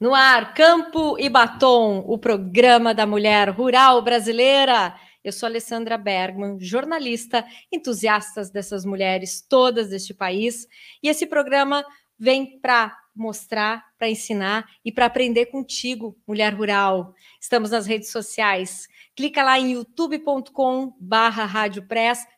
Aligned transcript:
No 0.00 0.14
ar, 0.14 0.54
Campo 0.54 1.18
e 1.18 1.28
Batom, 1.28 2.02
o 2.06 2.16
programa 2.16 2.94
da 2.94 3.04
mulher 3.04 3.50
rural 3.50 4.00
brasileira. 4.00 4.98
Eu 5.22 5.30
sou 5.30 5.46
Alessandra 5.46 5.98
Bergman, 5.98 6.58
jornalista, 6.58 7.46
entusiasta 7.70 8.42
dessas 8.44 8.86
mulheres 8.86 9.42
todas 9.46 9.90
deste 9.90 10.14
país, 10.14 10.66
e 11.02 11.08
esse 11.10 11.26
programa 11.26 11.84
vem 12.18 12.58
para 12.60 12.96
mostrar, 13.14 13.84
para 13.98 14.08
ensinar 14.08 14.64
e 14.82 14.90
para 14.90 15.04
aprender 15.04 15.46
contigo, 15.46 16.16
mulher 16.26 16.54
rural. 16.54 17.12
Estamos 17.38 17.70
nas 17.70 17.84
redes 17.84 18.10
sociais. 18.10 18.88
Clica 19.14 19.42
lá 19.42 19.60
em 19.60 19.72
youtube.com 19.72 20.94
barra 20.98 21.46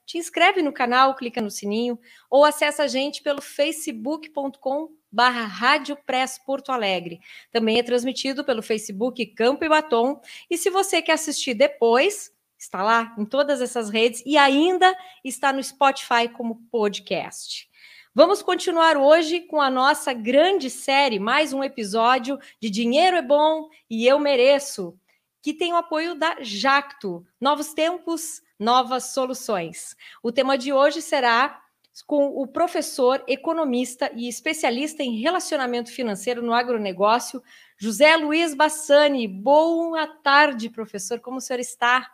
te 0.04 0.18
inscreve 0.18 0.62
no 0.62 0.72
canal, 0.72 1.14
clica 1.14 1.40
no 1.40 1.48
sininho, 1.48 1.96
ou 2.28 2.44
acessa 2.44 2.82
a 2.82 2.88
gente 2.88 3.22
pelo 3.22 3.40
facebook.com 3.40 4.88
barra 5.12 5.44
Rádio 5.44 5.96
Press 6.06 6.38
Porto 6.38 6.72
Alegre. 6.72 7.20
Também 7.50 7.78
é 7.78 7.82
transmitido 7.82 8.44
pelo 8.44 8.62
Facebook 8.62 9.24
Campo 9.26 9.64
e 9.64 9.68
Batom. 9.68 10.20
E 10.50 10.56
se 10.56 10.70
você 10.70 11.02
quer 11.02 11.12
assistir 11.12 11.52
depois, 11.52 12.32
está 12.58 12.82
lá 12.82 13.14
em 13.18 13.24
todas 13.24 13.60
essas 13.60 13.90
redes 13.90 14.22
e 14.24 14.38
ainda 14.38 14.96
está 15.22 15.52
no 15.52 15.62
Spotify 15.62 16.28
como 16.32 16.62
podcast. 16.70 17.70
Vamos 18.14 18.42
continuar 18.42 18.96
hoje 18.96 19.40
com 19.40 19.60
a 19.60 19.70
nossa 19.70 20.12
grande 20.12 20.68
série, 20.68 21.18
mais 21.18 21.52
um 21.52 21.64
episódio 21.64 22.38
de 22.60 22.68
Dinheiro 22.68 23.16
é 23.16 23.22
Bom 23.22 23.68
e 23.88 24.06
Eu 24.06 24.18
Mereço, 24.18 24.98
que 25.40 25.54
tem 25.54 25.72
o 25.72 25.76
apoio 25.76 26.14
da 26.14 26.36
Jacto. 26.40 27.26
Novos 27.40 27.72
tempos, 27.72 28.42
novas 28.58 29.12
soluções. 29.12 29.96
O 30.22 30.30
tema 30.30 30.58
de 30.58 30.72
hoje 30.72 31.00
será 31.00 31.62
com 32.00 32.28
o 32.28 32.46
professor, 32.46 33.22
economista 33.26 34.10
e 34.14 34.28
especialista 34.28 35.02
em 35.02 35.20
relacionamento 35.20 35.90
financeiro 35.90 36.40
no 36.40 36.54
agronegócio, 36.54 37.42
José 37.78 38.16
Luiz 38.16 38.54
Bassani. 38.54 39.28
Boa 39.28 40.06
tarde, 40.06 40.70
professor. 40.70 41.20
Como 41.20 41.38
o 41.38 41.40
senhor 41.40 41.60
está? 41.60 42.08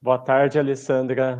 Boa 0.00 0.18
tarde, 0.18 0.58
Alessandra. 0.58 1.38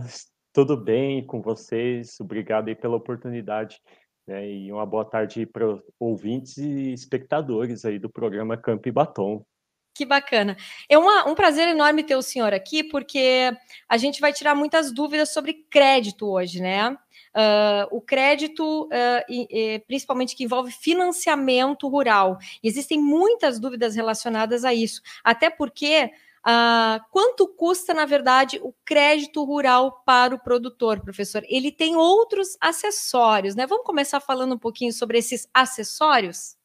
Tudo 0.52 0.76
bem 0.76 1.24
com 1.24 1.40
vocês? 1.40 2.20
Obrigado 2.20 2.68
aí 2.68 2.74
pela 2.74 2.96
oportunidade. 2.96 3.80
Né? 4.26 4.50
E 4.50 4.72
uma 4.72 4.84
boa 4.84 5.04
tarde 5.04 5.46
para 5.46 5.64
ouvintes 5.98 6.58
e 6.58 6.92
espectadores 6.92 7.84
aí 7.84 7.98
do 7.98 8.10
programa 8.10 8.56
Campo 8.56 8.88
e 8.88 8.92
Batom. 8.92 9.46
Que 10.00 10.06
bacana. 10.06 10.56
É 10.88 10.96
uma, 10.96 11.28
um 11.28 11.34
prazer 11.34 11.68
enorme 11.68 12.02
ter 12.02 12.16
o 12.16 12.22
senhor 12.22 12.54
aqui, 12.54 12.82
porque 12.82 13.54
a 13.86 13.98
gente 13.98 14.18
vai 14.18 14.32
tirar 14.32 14.54
muitas 14.54 14.90
dúvidas 14.90 15.30
sobre 15.30 15.52
crédito 15.68 16.26
hoje, 16.26 16.58
né? 16.58 16.92
Uh, 17.36 17.84
o 17.90 18.00
crédito, 18.00 18.84
uh, 18.84 19.24
e, 19.28 19.46
e, 19.50 19.78
principalmente 19.80 20.34
que 20.34 20.42
envolve 20.42 20.72
financiamento 20.72 21.86
rural. 21.86 22.38
E 22.62 22.68
existem 22.68 22.98
muitas 22.98 23.60
dúvidas 23.60 23.94
relacionadas 23.94 24.64
a 24.64 24.72
isso, 24.72 25.02
até 25.22 25.50
porque 25.50 26.10
Uh, 26.40 26.96
quanto 27.10 27.46
custa, 27.46 27.92
na 27.92 28.06
verdade, 28.06 28.58
o 28.62 28.72
crédito 28.82 29.44
rural 29.44 30.02
para 30.06 30.34
o 30.34 30.38
produtor, 30.38 30.98
professor? 31.02 31.42
Ele 31.46 31.70
tem 31.70 31.96
outros 31.96 32.56
acessórios, 32.58 33.54
né? 33.54 33.66
Vamos 33.66 33.84
começar 33.84 34.20
falando 34.20 34.54
um 34.54 34.58
pouquinho 34.58 34.90
sobre 34.90 35.18
esses 35.18 35.46
acessórios? 35.52 36.56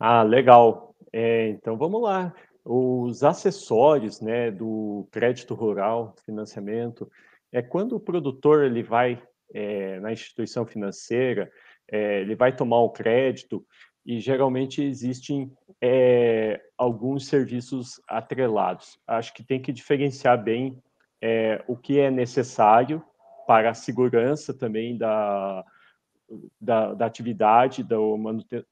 Ah, 0.00 0.24
legal. 0.24 0.93
É, 1.16 1.50
então 1.50 1.78
vamos 1.78 2.02
lá. 2.02 2.34
Os 2.64 3.22
acessórios 3.22 4.20
né, 4.20 4.50
do 4.50 5.06
crédito 5.12 5.54
rural, 5.54 6.12
financiamento, 6.26 7.08
é 7.52 7.62
quando 7.62 7.94
o 7.94 8.00
produtor 8.00 8.64
ele 8.64 8.82
vai 8.82 9.22
é, 9.54 10.00
na 10.00 10.12
instituição 10.12 10.66
financeira, 10.66 11.52
é, 11.88 12.20
ele 12.20 12.34
vai 12.34 12.56
tomar 12.56 12.80
o 12.80 12.90
crédito 12.90 13.64
e 14.04 14.18
geralmente 14.18 14.82
existem 14.82 15.52
é, 15.80 16.60
alguns 16.76 17.28
serviços 17.28 18.00
atrelados. 18.08 18.98
Acho 19.06 19.32
que 19.34 19.44
tem 19.44 19.62
que 19.62 19.72
diferenciar 19.72 20.42
bem 20.42 20.82
é, 21.22 21.62
o 21.68 21.76
que 21.76 22.00
é 22.00 22.10
necessário 22.10 23.00
para 23.46 23.70
a 23.70 23.74
segurança 23.74 24.52
também 24.52 24.98
da, 24.98 25.64
da, 26.60 26.92
da 26.92 27.06
atividade, 27.06 27.84
do, 27.84 28.18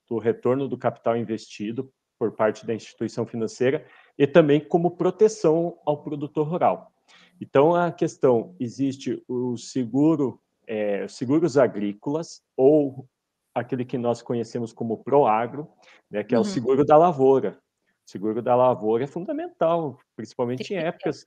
do 0.08 0.18
retorno 0.18 0.66
do 0.66 0.76
capital 0.76 1.16
investido, 1.16 1.88
por 2.22 2.30
parte 2.30 2.64
da 2.64 2.72
instituição 2.72 3.26
financeira 3.26 3.84
e 4.16 4.28
também 4.28 4.60
como 4.60 4.92
proteção 4.92 5.76
ao 5.84 6.04
produtor 6.04 6.46
rural. 6.46 6.92
Então, 7.40 7.74
a 7.74 7.90
questão, 7.90 8.54
existe 8.60 9.20
o 9.26 9.56
seguro, 9.56 10.40
é, 10.64 11.08
seguros 11.08 11.58
agrícolas 11.58 12.40
ou 12.56 13.08
aquele 13.52 13.84
que 13.84 13.98
nós 13.98 14.22
conhecemos 14.22 14.72
como 14.72 15.02
Proagro, 15.02 15.68
né, 16.08 16.22
que 16.22 16.32
é 16.32 16.38
uhum. 16.38 16.42
o 16.42 16.46
seguro 16.46 16.84
da 16.84 16.96
lavoura. 16.96 17.58
O 18.06 18.10
seguro 18.12 18.40
da 18.40 18.54
lavoura 18.54 19.02
é 19.02 19.08
fundamental, 19.08 19.98
principalmente 20.14 20.72
em 20.72 20.76
épocas 20.76 21.26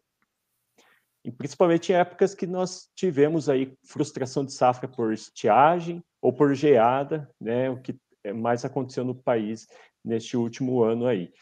principalmente 1.37 1.91
em 1.91 1.95
épocas 1.95 2.33
que 2.33 2.47
nós 2.47 2.87
tivemos 2.95 3.49
aí 3.49 3.75
frustração 3.83 4.45
de 4.45 4.53
safra 4.53 4.87
por 4.87 5.11
estiagem 5.11 6.01
ou 6.21 6.31
por 6.31 6.53
geada, 6.53 7.29
né, 7.41 7.69
o 7.69 7.81
que 7.81 7.99
mais 8.33 8.63
aconteceu 8.63 9.03
no 9.03 9.15
país 9.15 9.67
neste 10.05 10.37
último 10.37 10.83
ano 10.83 11.07
aí. 11.07 11.33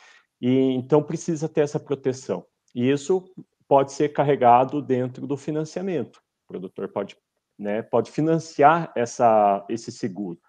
E 0.41 0.72
então 0.72 1.03
precisa 1.03 1.47
ter 1.50 1.62
essa 1.62 1.79
proteção. 1.79 2.46
E 2.74 2.90
isso 2.90 3.24
pode 3.68 3.91
ser 3.91 4.09
carregado 4.09 4.81
dentro 4.81 5.28
do 5.28 5.38
financiamento. 5.38 6.18
O 6.46 6.47
produtor 6.47 6.88
pode, 6.90 7.18
né, 7.57 7.81
pode 7.81 8.12
financiar 8.12 8.91
essa, 8.96 9.66
esse 9.69 9.91
seguro. 9.91 10.40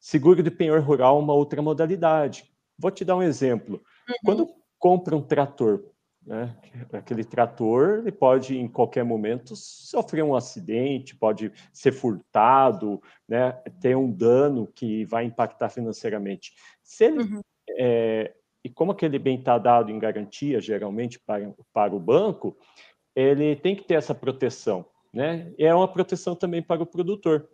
Seguro 0.00 0.42
de 0.42 0.50
penhor 0.50 0.80
rural 0.80 1.16
é 1.16 1.22
uma 1.22 1.34
outra 1.34 1.62
modalidade. 1.62 2.44
Vou 2.78 2.90
te 2.90 3.04
dar 3.04 3.16
um 3.16 3.22
exemplo. 3.22 3.80
Uhum. 4.08 4.14
Quando 4.24 4.54
compra 4.78 5.16
um 5.16 5.22
trator, 5.22 5.91
né, 6.26 6.56
aquele 6.92 7.24
trator 7.24 7.98
ele 7.98 8.12
pode 8.12 8.56
em 8.56 8.68
qualquer 8.68 9.04
momento 9.04 9.56
sofrer 9.56 10.22
um 10.22 10.34
acidente, 10.34 11.16
pode 11.16 11.52
ser 11.72 11.92
furtado, 11.92 13.02
né, 13.28 13.52
ter 13.80 13.96
um 13.96 14.10
dano 14.10 14.66
que 14.66 15.04
vai 15.04 15.24
impactar 15.24 15.68
financeiramente. 15.68 16.52
Se 16.82 17.04
ele, 17.04 17.22
uhum. 17.22 17.40
é, 17.76 18.34
e 18.64 18.68
como 18.68 18.92
aquele 18.92 19.18
bem 19.18 19.38
está 19.38 19.58
dado 19.58 19.90
em 19.90 19.98
garantia, 19.98 20.60
geralmente, 20.60 21.18
para, 21.18 21.52
para 21.72 21.94
o 21.94 22.00
banco, 22.00 22.56
ele 23.14 23.56
tem 23.56 23.74
que 23.74 23.84
ter 23.84 23.94
essa 23.94 24.14
proteção. 24.14 24.86
Né? 25.12 25.52
E 25.58 25.64
é 25.64 25.74
uma 25.74 25.88
proteção 25.88 26.34
também 26.34 26.62
para 26.62 26.82
o 26.82 26.86
produtor. 26.86 27.48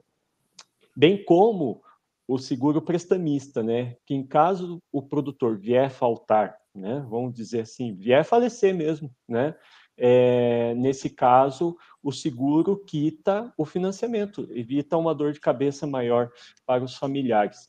Bem 0.95 1.25
como 1.25 1.83
o 2.27 2.39
seguro 2.39 2.83
prestamista, 2.83 3.62
né? 3.62 3.97
que 4.05 4.15
em 4.15 4.23
caso 4.23 4.83
o 4.93 5.00
produtor 5.03 5.59
vier 5.59 5.91
faltar, 5.91 6.59
né? 6.78 7.05
vamos 7.09 7.34
dizer 7.34 7.61
assim, 7.61 7.94
vier 7.94 8.25
falecer 8.25 8.75
mesmo, 8.75 9.15
né? 9.28 9.55
É, 10.00 10.75
nesse 10.77 11.11
caso, 11.11 11.77
o 12.00 12.12
seguro 12.12 12.77
quita 12.84 13.53
o 13.59 13.65
financiamento, 13.65 14.49
evita 14.53 14.97
uma 14.97 15.12
dor 15.12 15.33
de 15.33 15.41
cabeça 15.41 15.88
maior 15.88 16.31
para 16.65 16.84
os 16.84 16.94
familiares. 16.94 17.69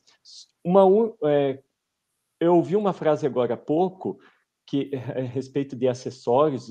Uma, 0.63 0.83
é, 1.23 1.59
eu 2.39 2.55
ouvi 2.55 2.75
uma 2.75 2.93
frase 2.93 3.25
agora 3.25 3.55
há 3.55 3.57
pouco 3.57 4.19
que 4.67 4.91
a 4.93 5.21
respeito 5.21 5.75
de 5.75 5.87
acessórios, 5.87 6.69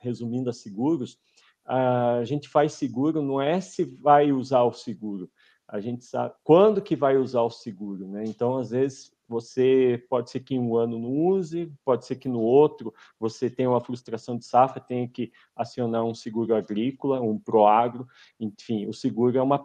resumindo 0.00 0.48
a 0.48 0.52
seguros, 0.52 1.18
a 1.66 2.22
gente 2.24 2.48
faz 2.48 2.72
seguro 2.74 3.20
não 3.22 3.40
é 3.40 3.60
se 3.60 3.84
vai 3.84 4.32
usar 4.32 4.62
o 4.62 4.72
seguro, 4.72 5.30
a 5.70 5.80
gente 5.80 6.04
sabe 6.04 6.34
quando 6.42 6.82
que 6.82 6.96
vai 6.96 7.16
usar 7.16 7.42
o 7.42 7.50
seguro, 7.50 8.06
né? 8.08 8.24
Então, 8.24 8.58
às 8.58 8.70
vezes, 8.70 9.12
você 9.28 10.04
pode 10.10 10.28
ser 10.28 10.40
que 10.40 10.56
em 10.56 10.58
um 10.58 10.76
ano 10.76 10.98
não 10.98 11.12
use, 11.12 11.72
pode 11.84 12.04
ser 12.04 12.16
que 12.16 12.28
no 12.28 12.40
outro 12.40 12.92
você 13.18 13.48
tenha 13.48 13.70
uma 13.70 13.80
frustração 13.80 14.36
de 14.36 14.44
safra, 14.44 14.80
tenha 14.80 15.08
que 15.08 15.32
acionar 15.54 16.04
um 16.04 16.14
seguro 16.14 16.56
agrícola, 16.56 17.20
um 17.20 17.38
proagro, 17.38 18.08
enfim, 18.40 18.86
o 18.86 18.92
seguro 18.92 19.38
é 19.38 19.42
uma 19.42 19.58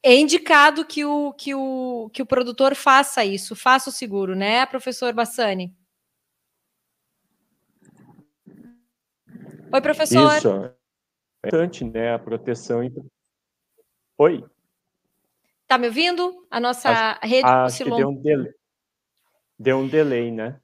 é 0.00 0.14
indicado 0.14 0.84
que 0.84 1.04
o, 1.04 1.32
que, 1.32 1.52
o, 1.52 2.08
que 2.12 2.22
o 2.22 2.26
produtor 2.26 2.76
faça 2.76 3.24
isso, 3.24 3.56
faça 3.56 3.90
o 3.90 3.92
seguro, 3.92 4.36
né, 4.36 4.64
professor 4.64 5.12
Bassani? 5.12 5.76
Oi, 9.72 9.80
professor. 9.82 10.36
Isso. 10.36 10.48
É 10.48 11.48
importante, 11.48 11.84
né, 11.84 12.14
a 12.14 12.18
proteção. 12.18 12.80
Oi. 14.18 14.44
Tá 15.68 15.78
me 15.78 15.86
ouvindo? 15.86 16.44
A 16.50 16.58
nossa 16.58 16.90
acho, 16.90 17.20
rede 17.22 17.46
acho 17.46 17.84
que 17.84 17.90
deu 17.90 18.08
um, 18.08 18.14
delay, 18.20 18.54
deu 19.56 19.78
um 19.78 19.86
delay, 19.86 20.32
né? 20.32 20.60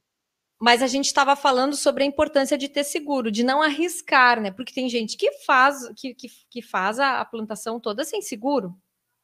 Mas 0.61 0.83
a 0.83 0.89
gente 0.89 1.07
estava 1.07 1.37
falando 1.37 1.77
sobre 1.77 2.03
a 2.03 2.07
importância 2.07 2.59
de 2.59 2.69
ter 2.69 2.83
seguro, 2.83 3.31
de 3.31 3.45
não 3.45 3.63
arriscar, 3.63 4.41
né? 4.41 4.51
Porque 4.51 4.75
tem 4.75 4.89
gente 4.89 5.17
que 5.17 5.31
faz 5.45 5.89
que, 5.95 6.15
que, 6.15 6.29
que 6.51 6.63
faz 6.63 6.99
a, 6.99 7.21
a 7.21 7.25
plantação 7.25 7.79
toda 7.79 8.03
sem 8.03 8.21
seguro. 8.21 8.75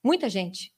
Muita 0.02 0.28
gente. 0.28 0.72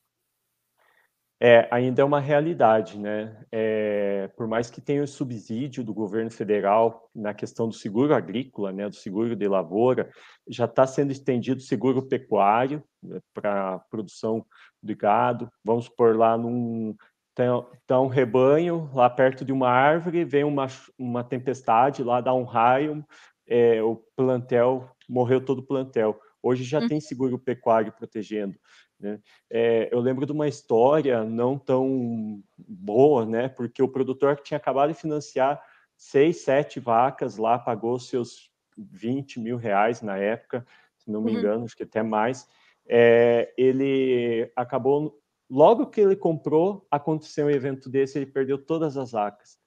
É, 1.44 1.67
ainda 1.73 2.03
é 2.03 2.05
uma 2.05 2.21
realidade, 2.21 2.97
né? 2.97 3.37
É, 3.50 4.31
por 4.37 4.47
mais 4.47 4.71
que 4.71 4.81
tenha 4.81 5.03
o 5.03 5.09
subsídio 5.09 5.83
do 5.83 5.93
governo 5.93 6.31
federal 6.31 7.11
na 7.12 7.35
questão 7.35 7.67
do 7.67 7.75
seguro 7.75 8.15
agrícola, 8.15 8.71
né, 8.71 8.89
do 8.89 8.94
seguro 8.94 9.35
de 9.35 9.49
lavoura, 9.49 10.09
já 10.49 10.67
está 10.67 10.87
sendo 10.87 11.11
estendido 11.11 11.59
o 11.59 11.65
seguro 11.65 12.00
pecuário 12.00 12.81
né, 13.03 13.19
para 13.35 13.75
a 13.75 13.79
produção 13.81 14.47
de 14.81 14.94
gado. 14.94 15.50
Vamos 15.65 15.89
por 15.89 16.17
lá 16.17 16.39
num 16.39 16.94
Tá, 17.35 17.44
tá 17.87 17.99
um 17.99 18.09
rebanho 18.09 18.91
lá 18.93 19.09
perto 19.09 19.43
de 19.43 19.53
uma 19.53 19.71
árvore, 19.71 20.23
vem 20.23 20.44
uma, 20.44 20.67
uma 20.99 21.25
tempestade 21.25 22.03
lá, 22.03 22.21
dá 22.21 22.35
um 22.35 22.44
raio, 22.44 23.03
é, 23.49 23.83
o 23.83 23.97
plantel, 24.15 24.94
morreu 25.09 25.43
todo 25.43 25.61
o 25.61 25.67
plantel. 25.67 26.21
Hoje 26.43 26.62
já 26.62 26.81
hum. 26.81 26.89
tem 26.89 27.00
seguro 27.00 27.39
pecuário 27.39 27.91
protegendo. 27.91 28.55
Né? 29.02 29.20
É, 29.50 29.88
eu 29.93 30.00
lembro 30.00 30.25
de 30.25 30.32
uma 30.32 30.46
história 30.46 31.25
não 31.25 31.58
tão 31.58 32.43
boa, 32.56 33.26
né? 33.26 33.49
Porque 33.49 33.82
o 33.82 33.88
produtor 33.88 34.37
que 34.37 34.44
tinha 34.44 34.56
acabado 34.56 34.90
de 34.90 34.99
financiar 34.99 35.62
seis, 35.96 36.43
sete 36.43 36.78
vacas 36.78 37.37
lá, 37.37 37.58
pagou 37.58 37.99
seus 37.99 38.50
20 38.78 39.40
mil 39.40 39.56
reais 39.56 40.00
na 40.00 40.16
época, 40.16 40.66
se 40.96 41.10
não 41.10 41.20
me 41.20 41.32
uhum. 41.32 41.38
engano, 41.38 41.64
acho 41.64 41.76
que 41.76 41.82
até 41.82 42.02
mais. 42.02 42.49
É, 42.88 43.52
ele 43.58 44.50
acabou, 44.56 45.20
logo 45.50 45.87
que 45.87 46.00
ele 46.00 46.16
comprou, 46.16 46.87
aconteceu 46.90 47.46
um 47.46 47.50
evento 47.50 47.90
desse, 47.90 48.19
ele 48.19 48.26
perdeu 48.26 48.56
todas 48.56 48.96
as 48.96 49.12
vacas 49.12 49.62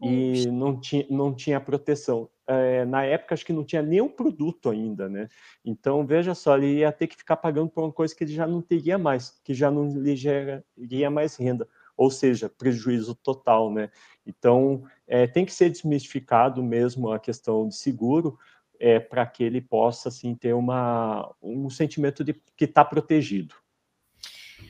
e 0.00 0.46
não 0.50 0.78
tinha, 0.78 1.06
não 1.08 1.34
tinha 1.34 1.60
proteção. 1.60 2.28
É, 2.46 2.84
na 2.84 3.04
época, 3.04 3.34
acho 3.34 3.44
que 3.44 3.52
não 3.52 3.64
tinha 3.64 3.82
nenhum 3.82 4.08
produto 4.08 4.70
ainda, 4.70 5.08
né? 5.08 5.28
Então, 5.64 6.06
veja 6.06 6.34
só, 6.34 6.56
ele 6.56 6.78
ia 6.78 6.92
ter 6.92 7.06
que 7.06 7.16
ficar 7.16 7.36
pagando 7.36 7.70
por 7.70 7.82
uma 7.82 7.92
coisa 7.92 8.14
que 8.14 8.22
ele 8.22 8.32
já 8.32 8.46
não 8.46 8.62
teria 8.62 8.98
mais, 8.98 9.40
que 9.42 9.52
já 9.52 9.70
não 9.70 9.88
lhe 9.88 10.14
geraria 10.14 11.10
mais 11.10 11.36
renda, 11.36 11.66
ou 11.96 12.10
seja, 12.10 12.48
prejuízo 12.48 13.14
total, 13.14 13.72
né? 13.72 13.90
Então, 14.24 14.84
é, 15.06 15.26
tem 15.26 15.44
que 15.44 15.52
ser 15.52 15.70
desmistificado 15.70 16.62
mesmo 16.62 17.10
a 17.10 17.18
questão 17.18 17.66
de 17.66 17.76
seguro, 17.76 18.38
é, 18.78 19.00
para 19.00 19.26
que 19.26 19.42
ele 19.42 19.60
possa, 19.60 20.08
assim, 20.08 20.34
ter 20.34 20.54
uma, 20.54 21.34
um 21.42 21.70
sentimento 21.70 22.22
de 22.22 22.34
que 22.56 22.66
está 22.66 22.84
protegido. 22.84 23.54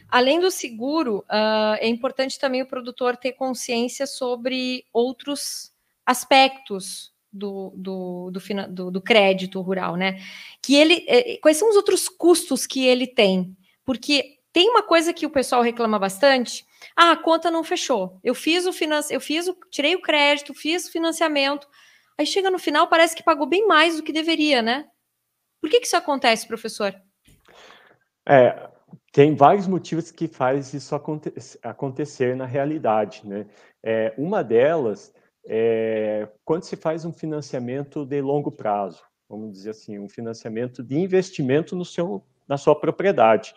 Além 0.08 0.41
do 0.41 0.50
seguro, 0.50 1.25
uh, 1.31 1.76
é 1.79 1.88
importante 1.88 2.38
também 2.38 2.62
o 2.62 2.67
produtor 2.67 3.17
ter 3.17 3.32
consciência 3.32 4.06
sobre 4.06 4.85
outros 4.93 5.73
aspectos 6.05 7.12
do, 7.32 7.73
do, 7.76 8.31
do, 8.69 8.91
do, 8.91 9.00
crédito 9.00 9.61
rural, 9.61 9.97
né? 9.97 10.20
Que 10.62 10.75
ele, 10.75 11.05
eh, 11.08 11.38
quais 11.43 11.56
são 11.56 11.69
os 11.69 11.76
outros 11.76 12.08
custos 12.08 12.67
que 12.67 12.87
ele 12.87 13.06
tem? 13.06 13.56
Porque 13.85 14.38
tem 14.53 14.70
uma 14.70 14.82
coisa 14.82 15.12
que 15.12 15.26
o 15.26 15.31
pessoal 15.31 15.61
reclama 15.61 15.99
bastante. 15.99 16.64
Ah, 16.97 17.12
a 17.12 17.17
conta 17.17 17.50
não 17.50 17.62
fechou. 17.62 18.19
Eu 18.25 18.35
fiz 18.35 18.64
o 18.64 18.73
finance, 18.73 19.12
eu 19.12 19.20
fiz 19.20 19.49
o, 19.49 19.56
tirei 19.70 19.94
o 19.94 20.00
crédito, 20.00 20.55
fiz 20.55 20.87
o 20.87 20.93
financiamento. 20.93 21.69
Aí 22.17 22.25
chega 22.25 22.50
no 22.50 22.58
final, 22.58 22.88
parece 22.88 23.14
que 23.14 23.23
pagou 23.23 23.47
bem 23.47 23.67
mais 23.67 23.97
do 23.97 24.03
que 24.03 24.12
deveria, 24.12 24.62
né? 24.62 24.87
Por 25.61 25.69
que, 25.69 25.81
que 25.81 25.87
isso 25.87 25.97
acontece, 25.97 26.47
professor? 26.47 26.94
É, 28.26 28.69
tem 29.16 29.34
vários 29.34 29.66
motivos 29.66 30.10
que 30.10 30.28
faz 30.28 30.74
isso 30.74 30.94
aconte 30.94 31.32
acontecer 31.62 32.36
na 32.36 32.44
realidade, 32.44 33.26
né? 33.26 33.46
É, 33.82 34.12
uma 34.18 34.44
delas 34.44 35.10
é 35.46 36.28
quando 36.44 36.64
se 36.64 36.76
faz 36.76 37.06
um 37.06 37.12
financiamento 37.14 38.04
de 38.04 38.20
longo 38.20 38.52
prazo, 38.52 39.02
vamos 39.26 39.54
dizer 39.54 39.70
assim, 39.70 39.98
um 39.98 40.06
financiamento 40.06 40.82
de 40.82 40.98
investimento 40.98 41.74
no 41.74 41.82
seu, 41.82 42.22
na 42.46 42.58
sua 42.58 42.78
propriedade, 42.78 43.54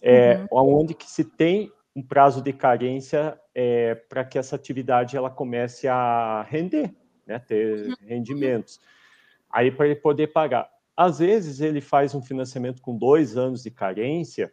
é, 0.00 0.46
uhum. 0.50 0.78
onde 0.78 0.94
que 0.94 1.10
se 1.10 1.24
tem 1.24 1.70
um 1.94 2.02
prazo 2.02 2.40
de 2.40 2.54
carência 2.54 3.38
é, 3.54 3.96
para 3.96 4.24
que 4.24 4.38
essa 4.38 4.56
atividade 4.56 5.14
ela 5.14 5.28
comece 5.28 5.86
a 5.86 6.40
render, 6.48 6.90
né, 7.26 7.38
ter 7.38 7.88
uhum. 7.88 7.94
rendimentos. 8.00 8.80
Aí 9.50 9.70
para 9.70 9.88
ele 9.88 9.96
poder 9.96 10.28
pagar. 10.28 10.70
Às 10.96 11.18
vezes 11.18 11.60
ele 11.60 11.82
faz 11.82 12.14
um 12.14 12.22
financiamento 12.22 12.80
com 12.80 12.96
dois 12.96 13.36
anos 13.36 13.62
de 13.62 13.70
carência 13.70 14.50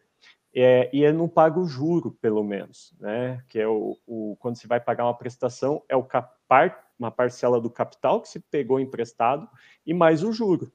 é, 0.55 0.89
e 0.93 1.09
não 1.11 1.27
paga 1.27 1.59
o 1.59 1.65
juro, 1.65 2.11
pelo 2.21 2.43
menos, 2.43 2.93
né? 2.99 3.43
Que 3.49 3.59
é 3.59 3.67
o, 3.67 3.97
o 4.05 4.35
quando 4.39 4.55
você 4.55 4.67
vai 4.67 4.79
pagar 4.79 5.05
uma 5.05 5.17
prestação, 5.17 5.83
é 5.89 5.95
o 5.95 6.07
par, 6.47 6.91
uma 6.97 7.11
parcela 7.11 7.59
do 7.59 7.69
capital 7.69 8.21
que 8.21 8.29
se 8.29 8.39
pegou 8.39 8.79
emprestado 8.79 9.49
e 9.85 9.93
mais 9.93 10.23
o 10.23 10.31
juro. 10.31 10.71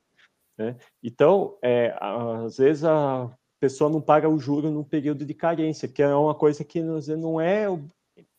Né? 0.57 0.77
Então, 1.03 1.57
é, 1.63 1.97
às 2.01 2.59
vezes 2.59 2.85
a 2.85 3.31
pessoa 3.61 3.89
não 3.89 4.01
paga 4.01 4.29
o 4.29 4.39
juro 4.39 4.71
no 4.71 4.85
período 4.85 5.25
de 5.25 5.33
carência, 5.33 5.89
que 5.89 6.03
é 6.03 6.15
uma 6.15 6.35
coisa 6.35 6.65
que 6.65 6.81
não 6.81 7.41
é 7.41 7.67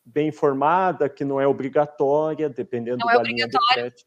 bem 0.04 0.28
informada, 0.28 1.08
que 1.08 1.24
não 1.24 1.40
é 1.40 1.46
obrigatória, 1.46 2.48
dependendo 2.48 2.98
não 2.98 3.10
é 3.10 3.16
da 3.16 3.22
linha 3.22 3.48
de 3.48 3.58
crédito. 3.72 4.04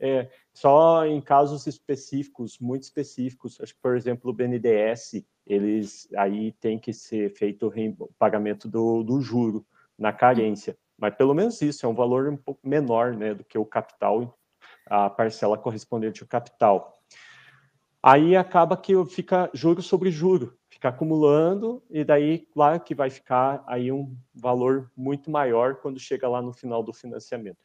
É, 0.00 0.28
só 0.60 1.06
em 1.06 1.20
casos 1.20 1.68
específicos, 1.68 2.58
muito 2.58 2.82
específicos, 2.82 3.60
acho 3.60 3.72
que, 3.72 3.80
por 3.80 3.96
exemplo, 3.96 4.28
o 4.28 4.34
BNDES, 4.34 5.24
eles 5.46 6.08
aí 6.16 6.50
tem 6.50 6.80
que 6.80 6.92
ser 6.92 7.30
feito 7.30 7.72
o 8.00 8.10
pagamento 8.18 8.66
do, 8.66 9.04
do 9.04 9.20
juro 9.20 9.64
na 9.96 10.12
carência. 10.12 10.76
Mas 10.98 11.14
pelo 11.14 11.32
menos 11.32 11.62
isso, 11.62 11.86
é 11.86 11.88
um 11.88 11.94
valor 11.94 12.28
um 12.28 12.36
pouco 12.36 12.68
menor 12.68 13.14
né, 13.14 13.34
do 13.34 13.44
que 13.44 13.56
o 13.56 13.64
capital, 13.64 14.36
a 14.86 15.08
parcela 15.08 15.56
correspondente 15.56 16.24
ao 16.24 16.28
capital. 16.28 17.00
Aí 18.02 18.34
acaba 18.34 18.76
que 18.76 18.92
fica 19.06 19.48
juro 19.54 19.80
sobre 19.80 20.10
juro, 20.10 20.58
fica 20.68 20.88
acumulando, 20.88 21.80
e 21.88 22.02
daí, 22.02 22.48
claro 22.52 22.80
que 22.80 22.96
vai 22.96 23.10
ficar 23.10 23.62
aí 23.64 23.92
um 23.92 24.16
valor 24.34 24.90
muito 24.96 25.30
maior 25.30 25.76
quando 25.76 26.00
chega 26.00 26.28
lá 26.28 26.42
no 26.42 26.52
final 26.52 26.82
do 26.82 26.92
financiamento 26.92 27.58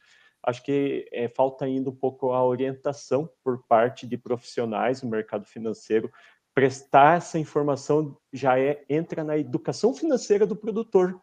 acho 0.46 0.62
que 0.62 1.08
é, 1.12 1.28
falta 1.28 1.64
ainda 1.64 1.90
um 1.90 1.94
pouco 1.94 2.32
a 2.32 2.44
orientação 2.44 3.28
por 3.42 3.64
parte 3.66 4.06
de 4.06 4.16
profissionais 4.16 5.02
no 5.02 5.10
mercado 5.10 5.44
financeiro. 5.44 6.10
Prestar 6.54 7.16
essa 7.16 7.38
informação 7.38 8.16
já 8.32 8.58
é, 8.58 8.84
entra 8.88 9.24
na 9.24 9.36
educação 9.38 9.94
financeira 9.94 10.46
do 10.46 10.54
produtor. 10.54 11.18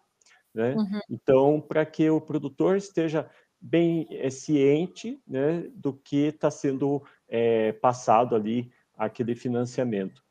Né? 0.53 0.75
Uhum. 0.75 0.99
Então, 1.09 1.61
para 1.61 1.85
que 1.85 2.09
o 2.09 2.19
produtor 2.19 2.75
esteja 2.75 3.29
bem 3.59 4.07
é, 4.09 4.29
ciente 4.29 5.21
né, 5.27 5.69
do 5.75 5.93
que 5.93 6.27
está 6.27 6.49
sendo 6.49 7.03
é, 7.29 7.71
passado 7.73 8.35
ali 8.35 8.71
aquele 8.97 9.35
financiamento. 9.35 10.23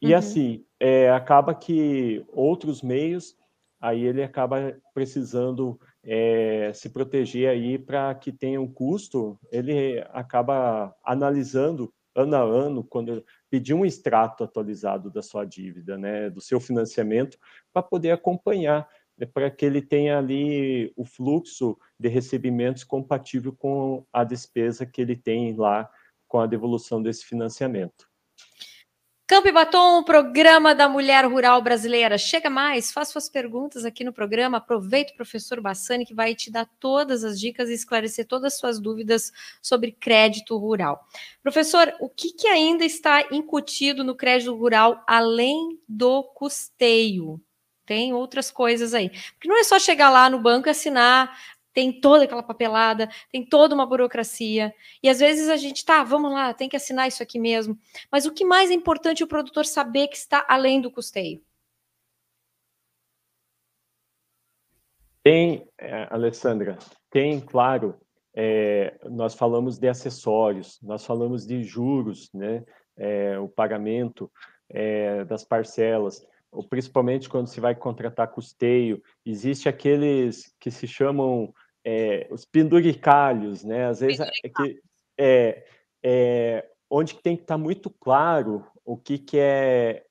E 0.00 0.12
uhum. 0.12 0.18
assim, 0.18 0.66
é, 0.78 1.10
acaba 1.10 1.54
que 1.54 2.24
outros 2.28 2.82
meios, 2.82 3.36
aí 3.80 4.02
ele 4.04 4.22
acaba 4.22 4.76
precisando 4.92 5.80
é, 6.04 6.72
se 6.74 6.90
proteger 6.90 7.48
aí 7.48 7.78
para 7.78 8.14
que 8.14 8.32
tenha 8.32 8.60
um 8.60 8.70
custo, 8.70 9.38
ele 9.50 10.04
acaba 10.10 10.94
analisando 11.04 11.92
ano 12.14 12.36
a 12.36 12.40
ano, 12.40 12.84
quando 12.84 13.24
pedir 13.48 13.74
um 13.74 13.86
extrato 13.86 14.44
atualizado 14.44 15.10
da 15.10 15.22
sua 15.22 15.44
dívida, 15.44 15.96
né, 15.96 16.28
do 16.28 16.40
seu 16.40 16.60
financiamento, 16.60 17.38
para 17.72 17.82
poder 17.82 18.10
acompanhar, 18.10 18.86
né, 19.16 19.26
para 19.26 19.50
que 19.50 19.64
ele 19.64 19.80
tenha 19.80 20.18
ali 20.18 20.92
o 20.96 21.04
fluxo 21.04 21.78
de 21.98 22.08
recebimentos 22.08 22.84
compatível 22.84 23.54
com 23.54 24.04
a 24.12 24.24
despesa 24.24 24.84
que 24.84 25.00
ele 25.00 25.16
tem 25.16 25.54
lá 25.56 25.88
com 26.28 26.40
a 26.40 26.46
devolução 26.46 27.02
desse 27.02 27.24
financiamento. 27.24 28.11
Campo 29.32 29.48
e 29.48 29.52
Batom, 29.52 30.02
programa 30.02 30.74
da 30.74 30.90
mulher 30.90 31.24
rural 31.24 31.62
brasileira. 31.62 32.18
Chega 32.18 32.50
mais, 32.50 32.92
faça 32.92 33.12
suas 33.12 33.30
perguntas 33.30 33.82
aqui 33.82 34.04
no 34.04 34.12
programa. 34.12 34.58
Aproveita 34.58 35.14
o 35.14 35.16
professor 35.16 35.58
Bassani, 35.58 36.04
que 36.04 36.12
vai 36.12 36.34
te 36.34 36.50
dar 36.50 36.68
todas 36.78 37.24
as 37.24 37.40
dicas 37.40 37.70
e 37.70 37.72
esclarecer 37.72 38.26
todas 38.26 38.52
as 38.52 38.58
suas 38.58 38.78
dúvidas 38.78 39.32
sobre 39.62 39.90
crédito 39.90 40.58
rural. 40.58 41.02
Professor, 41.42 41.94
o 41.98 42.10
que, 42.10 42.34
que 42.34 42.46
ainda 42.46 42.84
está 42.84 43.26
incutido 43.32 44.04
no 44.04 44.14
crédito 44.14 44.54
rural 44.54 45.02
além 45.06 45.80
do 45.88 46.22
custeio? 46.22 47.40
Tem 47.86 48.12
outras 48.12 48.50
coisas 48.50 48.92
aí. 48.92 49.08
Porque 49.08 49.48
não 49.48 49.58
é 49.58 49.64
só 49.64 49.78
chegar 49.78 50.10
lá 50.10 50.28
no 50.28 50.40
banco 50.40 50.68
e 50.68 50.70
assinar 50.70 51.34
tem 51.72 51.92
toda 52.00 52.24
aquela 52.24 52.42
papelada, 52.42 53.08
tem 53.30 53.44
toda 53.44 53.74
uma 53.74 53.86
burocracia. 53.86 54.74
E 55.02 55.08
às 55.08 55.18
vezes 55.18 55.48
a 55.48 55.56
gente, 55.56 55.84
tá, 55.84 56.02
vamos 56.02 56.32
lá, 56.32 56.52
tem 56.52 56.68
que 56.68 56.76
assinar 56.76 57.08
isso 57.08 57.22
aqui 57.22 57.38
mesmo. 57.38 57.78
Mas 58.10 58.26
o 58.26 58.32
que 58.32 58.44
mais 58.44 58.70
é 58.70 58.74
importante 58.74 59.24
o 59.24 59.28
produtor 59.28 59.66
saber 59.66 60.08
que 60.08 60.16
está 60.16 60.44
além 60.48 60.80
do 60.80 60.90
custeio? 60.90 61.42
Tem, 65.22 65.68
é, 65.78 66.08
Alessandra, 66.10 66.78
tem, 67.08 67.40
claro, 67.40 67.96
é, 68.34 68.98
nós 69.04 69.34
falamos 69.34 69.78
de 69.78 69.88
acessórios, 69.88 70.80
nós 70.82 71.06
falamos 71.06 71.46
de 71.46 71.62
juros, 71.62 72.28
né, 72.34 72.64
é, 72.96 73.38
o 73.38 73.48
pagamento 73.48 74.30
é, 74.68 75.24
das 75.24 75.44
parcelas, 75.44 76.26
ou 76.52 76.62
principalmente 76.62 77.30
quando 77.30 77.46
se 77.46 77.58
vai 77.58 77.74
contratar 77.74 78.28
custeio, 78.28 79.02
existe 79.24 79.68
aqueles 79.68 80.54
que 80.60 80.70
se 80.70 80.86
chamam 80.86 81.52
é, 81.84 82.28
os 82.30 82.44
penduricalhos, 82.44 83.64
né? 83.64 83.86
Às 83.86 84.00
vezes 84.00 84.20
é 84.20 84.48
que 84.48 84.80
é, 85.18 85.64
é 86.02 86.70
onde 86.90 87.14
tem 87.14 87.36
que 87.36 87.42
estar 87.42 87.54
tá 87.54 87.58
muito 87.58 87.88
claro 87.88 88.66
o 88.84 88.98
que, 88.98 89.18
que 89.18 89.38
é 89.38 90.04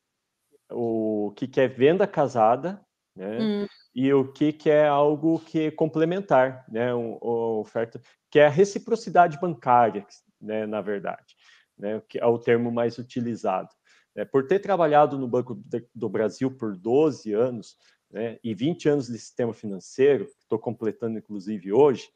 o 0.72 1.32
que, 1.36 1.48
que 1.48 1.62
é 1.62 1.68
venda 1.68 2.08
casada, 2.08 2.84
né? 3.16 3.38
Hum. 3.40 3.68
E 3.94 4.12
o 4.14 4.32
que, 4.32 4.52
que 4.52 4.70
é 4.70 4.88
algo 4.88 5.40
que 5.40 5.68
é 5.68 5.72
complementar, 5.72 6.66
né? 6.68 6.94
Um, 6.96 7.18
oferta 7.22 8.02
que 8.32 8.40
é 8.40 8.48
a 8.48 8.50
reciprocidade 8.50 9.40
bancária, 9.40 10.08
né? 10.42 10.66
Na 10.66 10.82
verdade, 10.82 11.36
né? 11.78 12.02
Que 12.10 12.18
é 12.20 12.26
o 12.26 12.40
termo 12.40 12.72
mais 12.72 12.98
utilizado. 12.98 13.70
É, 14.16 14.26
por 14.26 14.48
ter 14.48 14.60
trabalhado 14.60 15.18
no 15.18 15.28
Banco 15.28 15.62
do 15.96 16.10
Brasil 16.10 16.52
por 16.52 16.76
12 16.76 17.34
anos, 17.34 17.78
né, 18.12 18.38
e 18.44 18.54
20 18.54 18.90
anos 18.90 19.08
de 19.08 19.18
sistema 19.18 19.54
financeiro, 19.54 20.28
estou 20.42 20.60
completando 20.60 21.18
inclusive 21.18 21.72
hoje. 21.72 22.10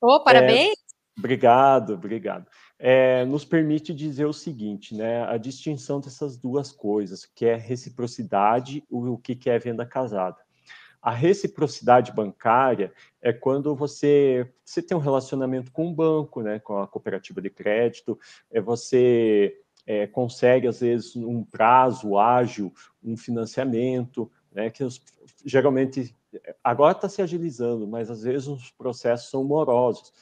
Oh, 0.00 0.22
parabéns! 0.22 0.72
É, 0.72 1.18
obrigado, 1.18 1.94
obrigado. 1.94 2.46
É, 2.78 3.24
nos 3.24 3.44
permite 3.44 3.92
dizer 3.92 4.26
o 4.26 4.32
seguinte, 4.32 4.94
né, 4.94 5.24
a 5.24 5.36
distinção 5.36 6.00
dessas 6.00 6.36
duas 6.36 6.70
coisas, 6.70 7.24
que 7.24 7.46
é 7.46 7.56
reciprocidade, 7.56 8.84
o, 8.88 9.14
o 9.14 9.18
que 9.18 9.50
é 9.50 9.58
venda 9.58 9.84
casada. 9.84 10.44
A 11.00 11.10
reciprocidade 11.10 12.12
bancária 12.12 12.90
é 13.20 13.30
quando 13.30 13.76
você, 13.76 14.50
você 14.64 14.80
tem 14.80 14.96
um 14.96 15.00
relacionamento 15.00 15.70
com 15.70 15.88
um 15.88 15.94
banco, 15.94 16.40
né, 16.40 16.58
com 16.58 16.78
a 16.78 16.88
cooperativa 16.88 17.42
de 17.42 17.50
crédito, 17.50 18.18
é 18.50 18.58
você 18.58 19.54
é, 19.86 20.06
consegue, 20.06 20.66
às 20.66 20.80
vezes, 20.80 21.14
um 21.16 21.44
prazo 21.44 22.18
ágil, 22.18 22.72
um 23.02 23.16
financiamento, 23.16 24.30
né, 24.52 24.70
que 24.70 24.82
os, 24.82 25.00
geralmente, 25.44 26.14
agora 26.62 26.96
está 26.96 27.08
se 27.08 27.20
agilizando, 27.20 27.86
mas 27.86 28.10
às 28.10 28.22
vezes 28.22 28.48
os 28.48 28.70
processos 28.70 29.30
são 29.30 29.44
morosos. 29.44 30.12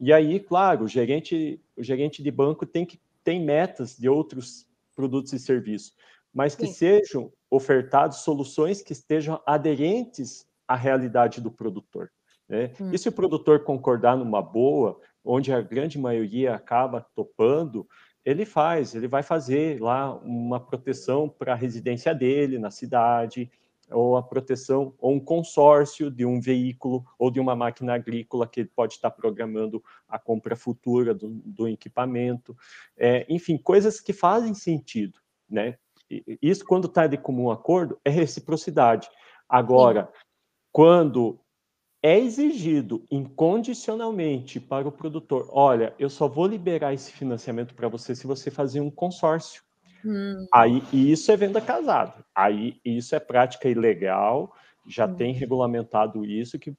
E 0.00 0.12
aí, 0.12 0.40
claro, 0.40 0.84
o 0.84 0.88
gerente, 0.88 1.60
o 1.76 1.82
gerente 1.82 2.22
de 2.22 2.30
banco 2.30 2.66
tem 2.66 2.84
que 2.84 3.00
tem 3.24 3.40
metas 3.40 3.96
de 3.96 4.08
outros 4.08 4.66
produtos 4.94 5.32
e 5.32 5.38
serviços, 5.38 5.94
mas 6.32 6.54
que 6.54 6.66
Sim. 6.66 6.72
sejam 6.72 7.32
ofertados 7.50 8.18
soluções 8.18 8.82
que 8.82 8.92
estejam 8.92 9.40
aderentes 9.46 10.46
à 10.66 10.74
realidade 10.74 11.40
do 11.40 11.50
produtor. 11.50 12.10
Né? 12.48 12.72
Hum. 12.80 12.90
E 12.92 12.98
se 12.98 13.08
o 13.08 13.12
produtor 13.12 13.64
concordar 13.64 14.16
numa 14.16 14.42
boa, 14.42 14.98
onde 15.24 15.52
a 15.52 15.60
grande 15.60 15.98
maioria 15.98 16.54
acaba 16.54 17.06
topando, 17.14 17.86
ele 18.24 18.44
faz, 18.44 18.94
ele 18.94 19.08
vai 19.08 19.22
fazer 19.22 19.80
lá 19.80 20.14
uma 20.16 20.60
proteção 20.60 21.28
para 21.28 21.52
a 21.52 21.56
residência 21.56 22.14
dele 22.14 22.58
na 22.58 22.70
cidade, 22.70 23.50
ou 23.90 24.16
a 24.16 24.22
proteção, 24.22 24.94
ou 24.98 25.12
um 25.12 25.20
consórcio 25.20 26.10
de 26.10 26.24
um 26.24 26.40
veículo 26.40 27.04
ou 27.18 27.30
de 27.30 27.40
uma 27.40 27.54
máquina 27.54 27.94
agrícola 27.94 28.46
que 28.46 28.60
ele 28.60 28.70
pode 28.74 28.94
estar 28.94 29.10
programando 29.10 29.82
a 30.08 30.18
compra 30.18 30.56
futura 30.56 31.14
do, 31.14 31.28
do 31.44 31.68
equipamento. 31.68 32.56
É, 32.96 33.26
enfim, 33.28 33.58
coisas 33.58 34.00
que 34.00 34.12
fazem 34.12 34.54
sentido, 34.54 35.18
né? 35.48 35.76
Isso, 36.42 36.64
quando 36.64 36.86
está 36.86 37.06
de 37.06 37.16
comum 37.16 37.50
acordo, 37.50 37.98
é 38.04 38.10
reciprocidade. 38.10 39.08
Agora, 39.48 40.10
Sim. 40.12 40.20
quando 40.70 41.40
é 42.02 42.18
exigido 42.18 43.06
incondicionalmente 43.10 44.58
para 44.58 44.88
o 44.88 44.92
produtor, 44.92 45.48
olha, 45.52 45.94
eu 45.98 46.10
só 46.10 46.26
vou 46.26 46.46
liberar 46.46 46.92
esse 46.92 47.12
financiamento 47.12 47.74
para 47.74 47.86
você 47.86 48.14
se 48.14 48.26
você 48.26 48.50
fazer 48.50 48.80
um 48.80 48.90
consórcio. 48.90 49.62
Hum. 50.04 50.46
Aí 50.52 50.82
isso 50.92 51.30
é 51.30 51.36
venda 51.36 51.60
casada. 51.60 52.24
Aí 52.34 52.80
isso 52.84 53.14
é 53.14 53.20
prática 53.20 53.68
ilegal. 53.68 54.52
Já 54.84 55.06
hum. 55.06 55.14
tem 55.14 55.32
regulamentado 55.32 56.24
isso 56.24 56.58
que 56.58 56.74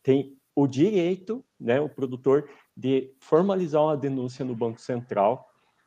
tem 0.00 0.38
o 0.54 0.66
direito, 0.66 1.44
né, 1.58 1.80
o 1.80 1.88
produtor 1.88 2.48
de 2.76 3.12
formalizar 3.18 3.82
uma 3.82 3.96
denúncia 3.96 4.44
no 4.44 4.54
Banco 4.54 4.80
Central. 4.80 5.44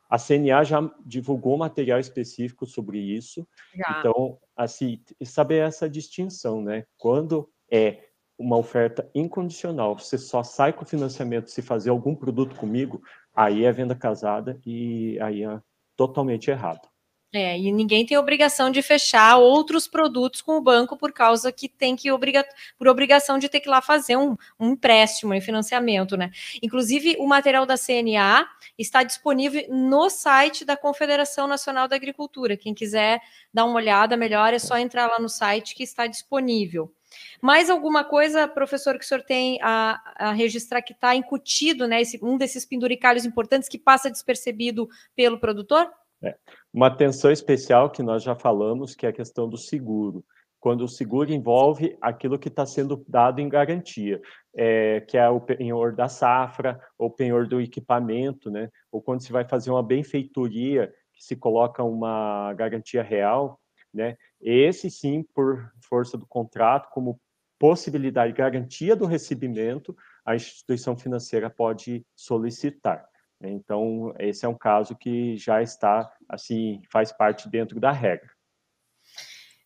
A 0.08 0.18
CNA 0.18 0.64
já 0.64 0.90
divulgou 1.06 1.56
material 1.56 1.98
específico 1.98 2.66
sobre 2.66 2.98
isso. 2.98 3.48
Já. 3.74 3.96
Então, 3.98 4.38
assim, 4.54 5.02
saber 5.24 5.66
essa 5.66 5.88
distinção, 5.88 6.60
né? 6.60 6.84
Quando 6.98 7.48
é 7.70 8.11
uma 8.38 8.56
oferta 8.56 9.08
incondicional, 9.14 9.98
você 9.98 10.18
só 10.18 10.42
sai 10.42 10.72
com 10.72 10.84
financiamento 10.84 11.50
se 11.50 11.62
fazer 11.62 11.90
algum 11.90 12.14
produto 12.14 12.56
comigo, 12.56 13.02
aí 13.34 13.64
é 13.64 13.72
venda 13.72 13.94
casada 13.94 14.60
e 14.66 15.18
aí 15.20 15.44
é 15.44 15.60
totalmente 15.96 16.50
errado. 16.50 16.92
É, 17.34 17.58
e 17.58 17.72
ninguém 17.72 18.04
tem 18.04 18.18
obrigação 18.18 18.70
de 18.70 18.82
fechar 18.82 19.38
outros 19.38 19.88
produtos 19.88 20.42
com 20.42 20.58
o 20.58 20.60
banco 20.60 20.98
por 20.98 21.12
causa 21.12 21.50
que 21.50 21.66
tem 21.66 21.96
que 21.96 22.12
obriga 22.12 22.44
por 22.76 22.86
obrigação 22.86 23.38
de 23.38 23.48
ter 23.48 23.60
que 23.60 23.68
ir 23.68 23.70
lá 23.70 23.80
fazer 23.80 24.18
um, 24.18 24.36
um 24.60 24.72
empréstimo, 24.72 25.34
um 25.34 25.40
financiamento, 25.40 26.14
né? 26.14 26.30
Inclusive, 26.62 27.16
o 27.18 27.26
material 27.26 27.64
da 27.64 27.78
CNA 27.78 28.46
está 28.78 29.02
disponível 29.02 29.64
no 29.70 30.10
site 30.10 30.62
da 30.62 30.76
Confederação 30.76 31.46
Nacional 31.46 31.88
da 31.88 31.96
Agricultura. 31.96 32.54
Quem 32.54 32.74
quiser 32.74 33.18
dar 33.52 33.64
uma 33.64 33.76
olhada 33.76 34.14
melhor, 34.14 34.52
é 34.52 34.58
só 34.58 34.76
entrar 34.76 35.06
lá 35.06 35.18
no 35.18 35.30
site 35.30 35.74
que 35.74 35.82
está 35.82 36.06
disponível. 36.06 36.92
Mais 37.40 37.70
alguma 37.70 38.04
coisa, 38.04 38.46
professor, 38.46 38.98
que 38.98 39.04
o 39.04 39.08
senhor 39.08 39.22
tem 39.22 39.58
a, 39.62 40.00
a 40.16 40.32
registrar 40.32 40.82
que 40.82 40.92
está 40.92 41.14
incutido, 41.14 41.86
né? 41.86 42.00
Esse, 42.00 42.18
um 42.22 42.36
desses 42.36 42.64
penduricalhos 42.64 43.24
importantes 43.24 43.68
que 43.68 43.78
passa 43.78 44.10
despercebido 44.10 44.88
pelo 45.16 45.38
produtor? 45.38 45.90
É. 46.22 46.36
Uma 46.72 46.86
atenção 46.86 47.30
especial 47.30 47.90
que 47.90 48.02
nós 48.02 48.22
já 48.22 48.34
falamos, 48.34 48.94
que 48.94 49.06
é 49.06 49.08
a 49.08 49.12
questão 49.12 49.48
do 49.48 49.58
seguro. 49.58 50.24
Quando 50.60 50.84
o 50.84 50.88
seguro 50.88 51.32
envolve 51.32 51.96
aquilo 52.00 52.38
que 52.38 52.46
está 52.46 52.64
sendo 52.64 53.04
dado 53.08 53.40
em 53.40 53.48
garantia, 53.48 54.20
é, 54.54 55.00
que 55.00 55.18
é 55.18 55.28
o 55.28 55.40
penhor 55.40 55.92
da 55.92 56.08
safra, 56.08 56.80
ou 56.96 57.10
penhor 57.10 57.48
do 57.48 57.60
equipamento, 57.60 58.48
né? 58.48 58.68
ou 58.92 59.02
quando 59.02 59.22
se 59.22 59.32
vai 59.32 59.44
fazer 59.44 59.72
uma 59.72 59.82
benfeitoria, 59.82 60.92
que 61.12 61.24
se 61.24 61.34
coloca 61.34 61.82
uma 61.82 62.54
garantia 62.54 63.02
real, 63.02 63.58
né? 63.92 64.16
esse 64.40 64.90
sim, 64.90 65.22
por 65.34 65.72
força 65.80 66.16
do 66.16 66.26
contrato, 66.26 66.90
como 66.90 67.20
possibilidade, 67.58 68.32
garantia 68.32 68.96
do 68.96 69.06
recebimento, 69.06 69.96
a 70.24 70.34
instituição 70.34 70.96
financeira 70.96 71.48
pode 71.48 72.04
solicitar. 72.16 73.08
Então, 73.40 74.14
esse 74.18 74.44
é 74.44 74.48
um 74.48 74.56
caso 74.56 74.96
que 74.96 75.36
já 75.36 75.62
está, 75.62 76.12
assim, 76.28 76.82
faz 76.90 77.12
parte 77.12 77.48
dentro 77.48 77.78
da 77.80 77.92
regra. 77.92 78.30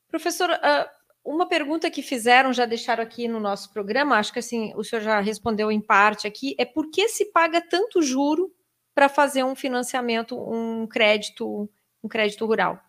Professor, 0.09 0.51
ah, 0.51 0.91
uma 1.25 1.49
pergunta 1.49 1.91
que 1.91 2.03
fizeram, 2.03 2.53
já 2.53 2.65
deixaram 2.65 3.03
aqui 3.03 3.27
no 3.27 3.41
nosso 3.41 3.73
programa, 3.73 4.17
acho 4.17 4.33
que 4.33 4.39
assim, 4.39 4.73
o 4.77 4.85
senhor 4.85 5.03
já 5.03 5.21
respondeu 5.21 5.73
em 5.73 5.81
parte 5.81 6.27
aqui, 6.27 6.55
é 6.59 6.65
por 6.65 6.91
que 6.91 7.09
se 7.09 7.33
paga 7.33 7.61
tanto 7.61 8.01
juro 8.01 8.55
para 8.95 9.09
fazer 9.09 9.45
um 9.45 9.55
financiamento, 9.55 10.39
um 10.39 10.87
crédito, 10.87 11.69
um 12.03 12.09
crédito 12.09 12.47
rural? 12.47 12.81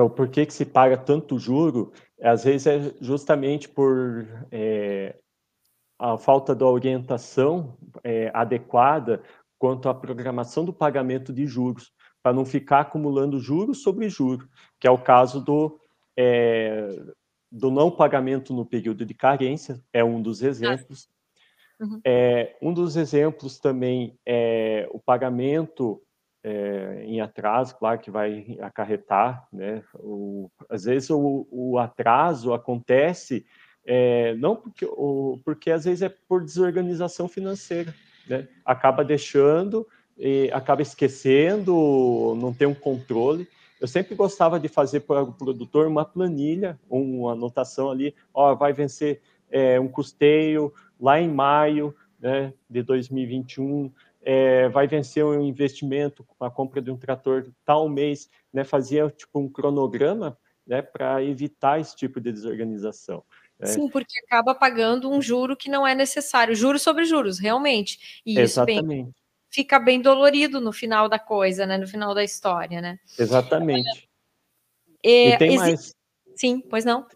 Então, 0.00 0.08
por 0.08 0.28
que, 0.28 0.46
que 0.46 0.54
se 0.54 0.64
paga 0.64 0.96
tanto 0.96 1.38
juro? 1.38 1.92
Às 2.22 2.44
vezes 2.44 2.66
é 2.66 2.94
justamente 3.02 3.68
por 3.68 4.26
é, 4.50 5.14
a 5.98 6.16
falta 6.16 6.54
da 6.54 6.64
orientação 6.64 7.76
é, 8.02 8.30
adequada 8.32 9.22
quanto 9.58 9.90
à 9.90 9.94
programação 9.94 10.64
do 10.64 10.72
pagamento 10.72 11.34
de 11.34 11.46
juros, 11.46 11.92
para 12.22 12.32
não 12.32 12.46
ficar 12.46 12.80
acumulando 12.80 13.38
juros 13.38 13.82
sobre 13.82 14.08
juros, 14.08 14.48
que 14.78 14.88
é 14.88 14.90
o 14.90 14.96
caso 14.96 15.38
do, 15.38 15.78
é, 16.16 16.88
do 17.52 17.70
não 17.70 17.90
pagamento 17.90 18.54
no 18.54 18.64
período 18.64 19.04
de 19.04 19.12
carência, 19.12 19.84
é 19.92 20.02
um 20.02 20.22
dos 20.22 20.40
exemplos. 20.40 21.10
Uhum. 21.78 22.00
É, 22.06 22.56
um 22.62 22.72
dos 22.72 22.96
exemplos 22.96 23.58
também 23.58 24.18
é 24.24 24.88
o 24.92 24.98
pagamento 24.98 26.00
é, 26.42 27.02
em 27.04 27.20
atraso, 27.20 27.76
claro 27.76 27.98
que 27.98 28.10
vai 28.10 28.58
acarretar, 28.60 29.46
né? 29.52 29.82
O, 29.94 30.50
às 30.68 30.84
vezes 30.84 31.10
o, 31.10 31.46
o 31.50 31.78
atraso 31.78 32.52
acontece 32.54 33.44
é, 33.84 34.34
não 34.34 34.56
porque, 34.56 34.84
o, 34.84 35.38
porque 35.44 35.70
às 35.70 35.84
vezes 35.84 36.02
é 36.02 36.08
por 36.08 36.44
desorganização 36.44 37.28
financeira, 37.28 37.94
né? 38.28 38.48
Acaba 38.64 39.04
deixando, 39.04 39.86
acaba 40.52 40.82
esquecendo, 40.82 42.36
não 42.40 42.52
tem 42.52 42.66
um 42.66 42.74
controle. 42.74 43.48
Eu 43.80 43.88
sempre 43.88 44.14
gostava 44.14 44.60
de 44.60 44.68
fazer 44.68 45.00
para 45.00 45.22
o 45.22 45.32
produtor 45.32 45.86
uma 45.86 46.04
planilha, 46.04 46.78
uma 46.88 47.32
anotação 47.32 47.90
ali, 47.90 48.14
ó, 48.32 48.54
vai 48.54 48.72
vencer 48.72 49.20
é, 49.50 49.80
um 49.80 49.88
custeio 49.88 50.72
lá 51.00 51.18
em 51.18 51.28
maio 51.28 51.94
né, 52.20 52.52
de 52.68 52.82
2021, 52.82 53.90
é, 54.22 54.68
vai 54.68 54.86
vencer 54.86 55.24
um 55.24 55.44
investimento 55.44 56.24
com 56.24 56.44
a 56.44 56.50
compra 56.50 56.80
de 56.80 56.90
um 56.90 56.96
trator 56.96 57.50
tal 57.64 57.88
mês, 57.88 58.28
né, 58.52 58.64
fazia 58.64 59.08
tipo 59.10 59.38
um 59.38 59.48
cronograma 59.48 60.36
né, 60.66 60.82
para 60.82 61.22
evitar 61.24 61.80
esse 61.80 61.96
tipo 61.96 62.20
de 62.20 62.32
desorganização. 62.32 63.24
É. 63.58 63.66
Sim, 63.66 63.88
porque 63.88 64.18
acaba 64.20 64.54
pagando 64.54 65.10
um 65.10 65.20
juro 65.20 65.56
que 65.56 65.68
não 65.68 65.86
é 65.86 65.94
necessário, 65.94 66.54
juros 66.54 66.82
sobre 66.82 67.04
juros, 67.04 67.38
realmente. 67.38 68.22
E 68.24 68.38
Exatamente. 68.38 68.78
isso 68.78 68.86
bem, 68.86 69.14
fica 69.50 69.78
bem 69.78 70.00
dolorido 70.00 70.60
no 70.60 70.72
final 70.72 71.08
da 71.08 71.18
coisa, 71.18 71.66
né? 71.66 71.76
No 71.76 71.86
final 71.86 72.14
da 72.14 72.24
história, 72.24 72.80
né? 72.80 72.98
Exatamente. 73.18 74.08
É, 75.04 75.30
e 75.30 75.38
tem 75.38 75.56
mais. 75.56 75.94
Sim, 76.36 76.62
pois 76.70 76.84
não. 76.84 77.06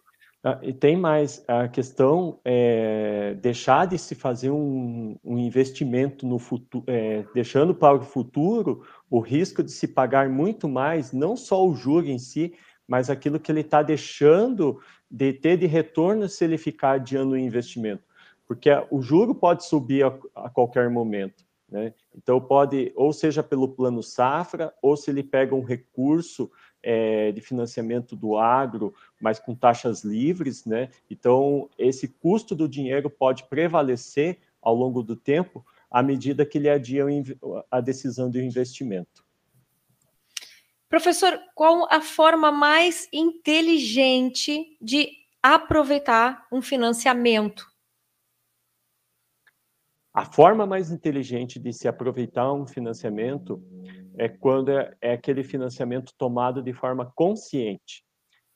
Ah, 0.46 0.58
e 0.60 0.74
tem 0.74 0.94
mais 0.94 1.42
a 1.48 1.66
questão 1.68 2.38
é 2.44 3.32
deixar 3.40 3.86
de 3.86 3.96
se 3.96 4.14
fazer 4.14 4.50
um, 4.50 5.16
um 5.24 5.38
investimento 5.38 6.26
no 6.26 6.38
futuro, 6.38 6.84
é, 6.86 7.24
deixando 7.32 7.74
para 7.74 7.96
o 7.96 8.02
futuro 8.02 8.84
o 9.08 9.20
risco 9.20 9.62
de 9.62 9.72
se 9.72 9.88
pagar 9.88 10.28
muito 10.28 10.68
mais, 10.68 11.12
não 11.12 11.34
só 11.34 11.66
o 11.66 11.74
juro 11.74 12.08
em 12.08 12.18
si, 12.18 12.52
mas 12.86 13.08
aquilo 13.08 13.40
que 13.40 13.50
ele 13.50 13.62
está 13.62 13.82
deixando 13.82 14.78
de 15.10 15.32
ter 15.32 15.56
de 15.56 15.64
retorno 15.64 16.28
se 16.28 16.44
ele 16.44 16.58
ficar 16.58 16.92
adiando 16.92 17.32
o 17.32 17.38
investimento. 17.38 18.02
Porque 18.46 18.68
o 18.90 19.00
juro 19.00 19.34
pode 19.34 19.64
subir 19.64 20.04
a, 20.04 20.14
a 20.34 20.50
qualquer 20.50 20.90
momento. 20.90 21.42
Né? 21.70 21.94
Então, 22.14 22.38
pode, 22.38 22.92
ou 22.94 23.14
seja 23.14 23.42
pelo 23.42 23.68
plano 23.68 24.02
safra, 24.02 24.74
ou 24.82 24.94
se 24.94 25.10
ele 25.10 25.22
pega 25.22 25.54
um 25.54 25.64
recurso 25.64 26.50
é, 26.84 27.32
de 27.32 27.40
financiamento 27.40 28.14
do 28.14 28.36
agro, 28.36 28.94
mas 29.18 29.38
com 29.38 29.54
taxas 29.54 30.04
livres, 30.04 30.66
né? 30.66 30.90
Então, 31.10 31.68
esse 31.78 32.06
custo 32.06 32.54
do 32.54 32.68
dinheiro 32.68 33.08
pode 33.08 33.44
prevalecer 33.44 34.38
ao 34.60 34.74
longo 34.74 35.02
do 35.02 35.16
tempo 35.16 35.64
à 35.90 36.02
medida 36.02 36.44
que 36.44 36.58
ele 36.58 36.68
adia 36.68 37.04
a 37.70 37.80
decisão 37.80 38.30
do 38.30 38.40
investimento. 38.40 39.24
Professor, 40.88 41.40
qual 41.54 41.88
a 41.90 42.00
forma 42.00 42.52
mais 42.52 43.08
inteligente 43.12 44.76
de 44.80 45.08
aproveitar 45.42 46.46
um 46.52 46.60
financiamento? 46.60 47.66
A 50.12 50.24
forma 50.24 50.66
mais 50.66 50.92
inteligente 50.92 51.58
de 51.58 51.72
se 51.72 51.88
aproveitar 51.88 52.52
um 52.52 52.66
financiamento 52.66 53.60
é 54.16 54.28
quando 54.28 54.70
é, 54.70 54.94
é 55.00 55.12
aquele 55.12 55.42
financiamento 55.42 56.12
tomado 56.16 56.62
de 56.62 56.72
forma 56.72 57.10
consciente. 57.14 58.04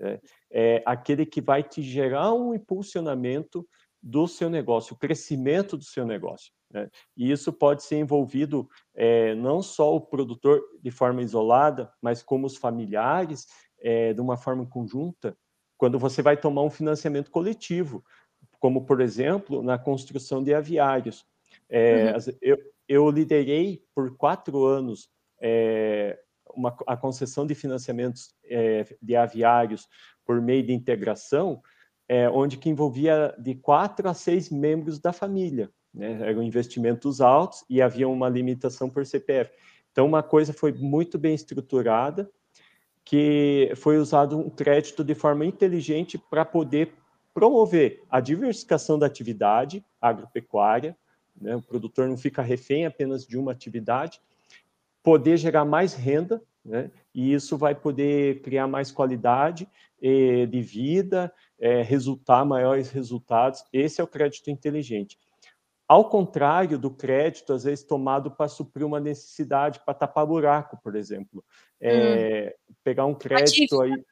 É, 0.00 0.20
é 0.50 0.82
aquele 0.86 1.26
que 1.26 1.40
vai 1.40 1.62
te 1.62 1.82
gerar 1.82 2.32
um 2.32 2.54
impulsionamento 2.54 3.66
do 4.00 4.28
seu 4.28 4.48
negócio, 4.48 4.94
o 4.94 4.98
crescimento 4.98 5.76
do 5.76 5.84
seu 5.84 6.06
negócio. 6.06 6.52
Né? 6.70 6.88
E 7.16 7.30
isso 7.30 7.52
pode 7.52 7.82
ser 7.82 7.96
envolvido 7.96 8.68
é, 8.94 9.34
não 9.34 9.60
só 9.60 9.94
o 9.94 10.00
produtor 10.00 10.62
de 10.80 10.90
forma 10.90 11.22
isolada, 11.22 11.92
mas 12.00 12.22
como 12.22 12.46
os 12.46 12.56
familiares, 12.56 13.46
é, 13.80 14.12
de 14.12 14.20
uma 14.20 14.36
forma 14.36 14.66
conjunta, 14.66 15.36
quando 15.76 15.98
você 15.98 16.22
vai 16.22 16.36
tomar 16.36 16.62
um 16.62 16.70
financiamento 16.70 17.30
coletivo, 17.30 18.04
como, 18.60 18.84
por 18.84 19.00
exemplo, 19.00 19.62
na 19.62 19.78
construção 19.78 20.42
de 20.42 20.52
aviários. 20.54 21.24
É, 21.68 22.12
uhum. 22.12 22.34
eu, 22.40 22.58
eu 22.88 23.10
liderei 23.10 23.82
por 23.94 24.16
quatro 24.16 24.64
anos 24.64 25.08
é, 25.40 26.18
uma, 26.54 26.76
a 26.86 26.96
concessão 26.96 27.46
de 27.46 27.54
financiamentos 27.54 28.34
é, 28.44 28.84
de 29.00 29.16
aviários 29.16 29.88
por 30.24 30.40
meio 30.40 30.64
de 30.64 30.72
integração, 30.72 31.62
é, 32.08 32.28
onde 32.28 32.56
que 32.56 32.68
envolvia 32.68 33.34
de 33.38 33.54
quatro 33.54 34.08
a 34.08 34.14
seis 34.14 34.50
membros 34.50 34.98
da 34.98 35.12
família. 35.12 35.70
Né? 35.92 36.18
Eram 36.22 36.42
investimentos 36.42 37.20
altos 37.20 37.64
e 37.68 37.80
havia 37.82 38.08
uma 38.08 38.28
limitação 38.28 38.88
por 38.88 39.04
CPF. 39.04 39.50
Então, 39.92 40.06
uma 40.06 40.22
coisa 40.22 40.52
foi 40.52 40.72
muito 40.72 41.18
bem 41.18 41.34
estruturada, 41.34 42.30
que 43.04 43.72
foi 43.76 43.98
usado 43.98 44.38
um 44.38 44.50
crédito 44.50 45.02
de 45.02 45.14
forma 45.14 45.44
inteligente 45.44 46.18
para 46.18 46.44
poder 46.44 46.92
promover 47.32 48.02
a 48.10 48.20
diversificação 48.20 48.98
da 48.98 49.06
atividade 49.06 49.84
agropecuária, 50.00 50.96
né? 51.40 51.56
o 51.56 51.62
produtor 51.62 52.08
não 52.08 52.16
fica 52.16 52.42
refém 52.42 52.84
apenas 52.84 53.26
de 53.26 53.38
uma 53.38 53.52
atividade, 53.52 54.20
poder 55.02 55.36
gerar 55.36 55.64
mais 55.64 55.94
renda, 55.94 56.42
né? 56.64 56.90
e 57.14 57.32
isso 57.32 57.56
vai 57.56 57.74
poder 57.74 58.42
criar 58.42 58.66
mais 58.66 58.90
qualidade 58.90 59.68
eh, 60.02 60.46
de 60.46 60.60
vida, 60.60 61.32
eh, 61.58 61.82
resultar 61.82 62.44
maiores 62.44 62.90
resultados. 62.90 63.64
Esse 63.72 64.00
é 64.00 64.04
o 64.04 64.08
crédito 64.08 64.50
inteligente. 64.50 65.18
Ao 65.88 66.06
contrário 66.06 66.78
do 66.78 66.90
crédito, 66.90 67.54
às 67.54 67.64
vezes 67.64 67.82
tomado 67.82 68.30
para 68.30 68.46
suprir 68.46 68.86
uma 68.86 69.00
necessidade, 69.00 69.80
para 69.80 69.94
tapar 69.94 70.26
buraco, 70.26 70.78
por 70.82 70.94
exemplo. 70.94 71.42
É, 71.80 72.54
hum. 72.68 72.74
Pegar 72.84 73.06
um 73.06 73.14
crédito 73.14 73.80
aí. 73.80 74.04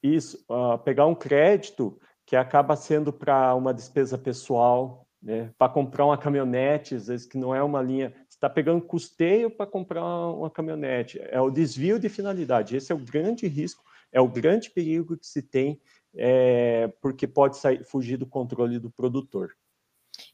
Isso, 0.00 0.44
uh, 0.48 0.78
pegar 0.78 1.06
um 1.06 1.14
crédito 1.14 1.98
que 2.24 2.36
acaba 2.36 2.76
sendo 2.76 3.12
para 3.12 3.54
uma 3.54 3.74
despesa 3.74 4.16
pessoal, 4.16 5.06
né, 5.22 5.50
para 5.56 5.72
comprar 5.72 6.04
uma 6.04 6.18
caminhonete, 6.18 6.96
às 6.96 7.06
vezes 7.06 7.26
que 7.26 7.38
não 7.38 7.54
é 7.54 7.62
uma 7.62 7.80
linha, 7.80 8.12
está 8.28 8.50
pegando 8.50 8.82
custeio 8.82 9.50
para 9.50 9.66
comprar 9.66 10.04
uma 10.04 10.50
caminhonete, 10.50 11.20
é 11.22 11.40
o 11.40 11.50
desvio 11.50 11.98
de 11.98 12.08
finalidade. 12.08 12.76
Esse 12.76 12.90
é 12.90 12.94
o 12.94 12.98
grande 12.98 13.46
risco, 13.46 13.84
é 14.10 14.20
o 14.20 14.28
grande 14.28 14.70
perigo 14.70 15.16
que 15.16 15.26
se 15.26 15.40
tem, 15.40 15.80
é, 16.14 16.92
porque 17.00 17.26
pode 17.26 17.56
sair, 17.56 17.84
fugir 17.84 18.16
do 18.16 18.26
controle 18.26 18.78
do 18.78 18.90
produtor. 18.90 19.56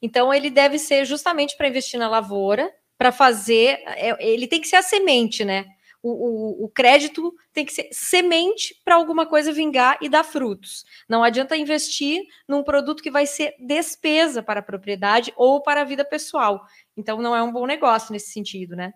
Então, 0.01 0.33
ele 0.33 0.51
deve 0.51 0.79
ser 0.79 1.05
justamente 1.05 1.57
para 1.57 1.69
investir 1.69 2.01
na 2.01 2.09
lavoura, 2.09 2.73
para 2.97 3.13
fazer, 3.13 3.81
é, 3.87 4.17
ele 4.27 4.47
tem 4.47 4.61
que 4.61 4.67
ser 4.69 4.77
a 4.77 4.83
semente, 4.83 5.45
né? 5.45 5.67
O, 6.03 6.11
o, 6.11 6.65
o, 6.65 6.69
crédito 6.69 7.35
tem 7.53 7.65
que 7.65 7.73
ser 7.73 7.89
semente 7.91 8.81
para 8.85 8.95
alguma 8.95 9.27
coisa 9.27 9.53
vingar 9.53 9.99
e 10.01 10.09
dar 10.09 10.23
frutos. 10.23 10.85
Não 11.09 11.25
adianta 11.25 11.57
investir 11.57 12.23
num 12.47 12.63
produto 12.63 13.03
que 13.03 13.11
vai 13.11 13.27
ser 13.27 13.55
despesa 13.59 14.41
para 14.43 14.61
a 14.61 14.63
propriedade 14.63 15.33
ou 15.37 15.61
para 15.61 15.81
a 15.81 15.85
vida 15.85 16.05
pessoal. 16.05 16.65
Então, 16.97 17.21
não 17.21 17.35
é 17.35 17.43
um 17.43 17.53
bom 17.53 17.67
negócio 17.67 18.13
nesse 18.13 18.31
sentido, 18.31 18.77
né? 18.77 18.93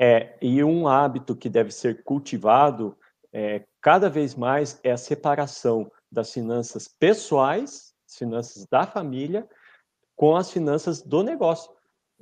É, 0.00 0.36
e 0.40 0.62
um 0.62 0.86
hábito 0.86 1.34
que 1.34 1.48
deve 1.48 1.72
ser 1.72 2.04
cultivado 2.04 2.96
é, 3.32 3.64
cada 3.80 4.08
vez 4.08 4.36
mais 4.36 4.78
é 4.84 4.92
a 4.92 4.96
separação 4.96 5.90
das 6.10 6.32
finanças 6.32 6.86
pessoais, 6.86 7.92
as 8.08 8.16
finanças 8.16 8.66
da 8.66 8.86
família, 8.86 9.48
com 10.14 10.36
as 10.36 10.50
finanças 10.50 11.02
do 11.02 11.22
negócio 11.22 11.70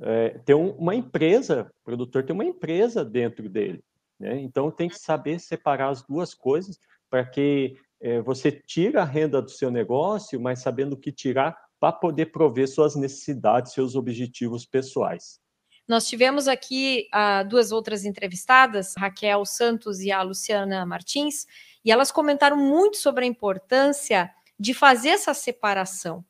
é, 0.00 0.38
tem 0.44 0.54
um, 0.54 0.70
uma 0.72 0.94
empresa, 0.94 1.70
o 1.80 1.85
produtor 1.85 2.24
tem 2.24 2.35
uma 2.35 2.44
empresa 2.44 3.04
dentro 3.04 3.48
dele. 3.48 3.82
Né? 4.18 4.40
Então 4.40 4.70
tem 4.70 4.88
que 4.88 4.98
saber 4.98 5.38
separar 5.38 5.88
as 5.88 6.02
duas 6.02 6.35
coisas 6.35 6.78
para 7.09 7.24
que 7.24 7.76
é, 8.00 8.20
você 8.20 8.50
tire 8.50 8.98
a 8.98 9.04
renda 9.04 9.40
do 9.40 9.50
seu 9.50 9.70
negócio, 9.70 10.40
mas 10.40 10.61
sabendo 10.61 10.94
o 10.94 10.98
que 10.98 11.12
tirar 11.12 11.56
para 11.80 11.92
poder 11.92 12.26
prover 12.26 12.68
suas 12.68 12.94
necessidades, 12.94 13.72
seus 13.72 13.94
objetivos 13.94 14.64
pessoais. 14.64 15.40
Nós 15.87 16.09
tivemos 16.09 16.48
aqui 16.48 17.09
uh, 17.14 17.48
duas 17.48 17.70
outras 17.70 18.04
entrevistadas, 18.04 18.94
Raquel 18.98 19.44
Santos 19.44 20.00
e 20.00 20.11
a 20.11 20.20
Luciana 20.20 20.85
Martins, 20.85 21.46
e 21.85 21.92
elas 21.92 22.11
comentaram 22.11 22.56
muito 22.56 22.96
sobre 22.96 23.24
a 23.24 23.28
importância 23.28 24.32
de 24.59 24.74
fazer 24.74 25.11
essa 25.11 25.32
separação. 25.32 26.24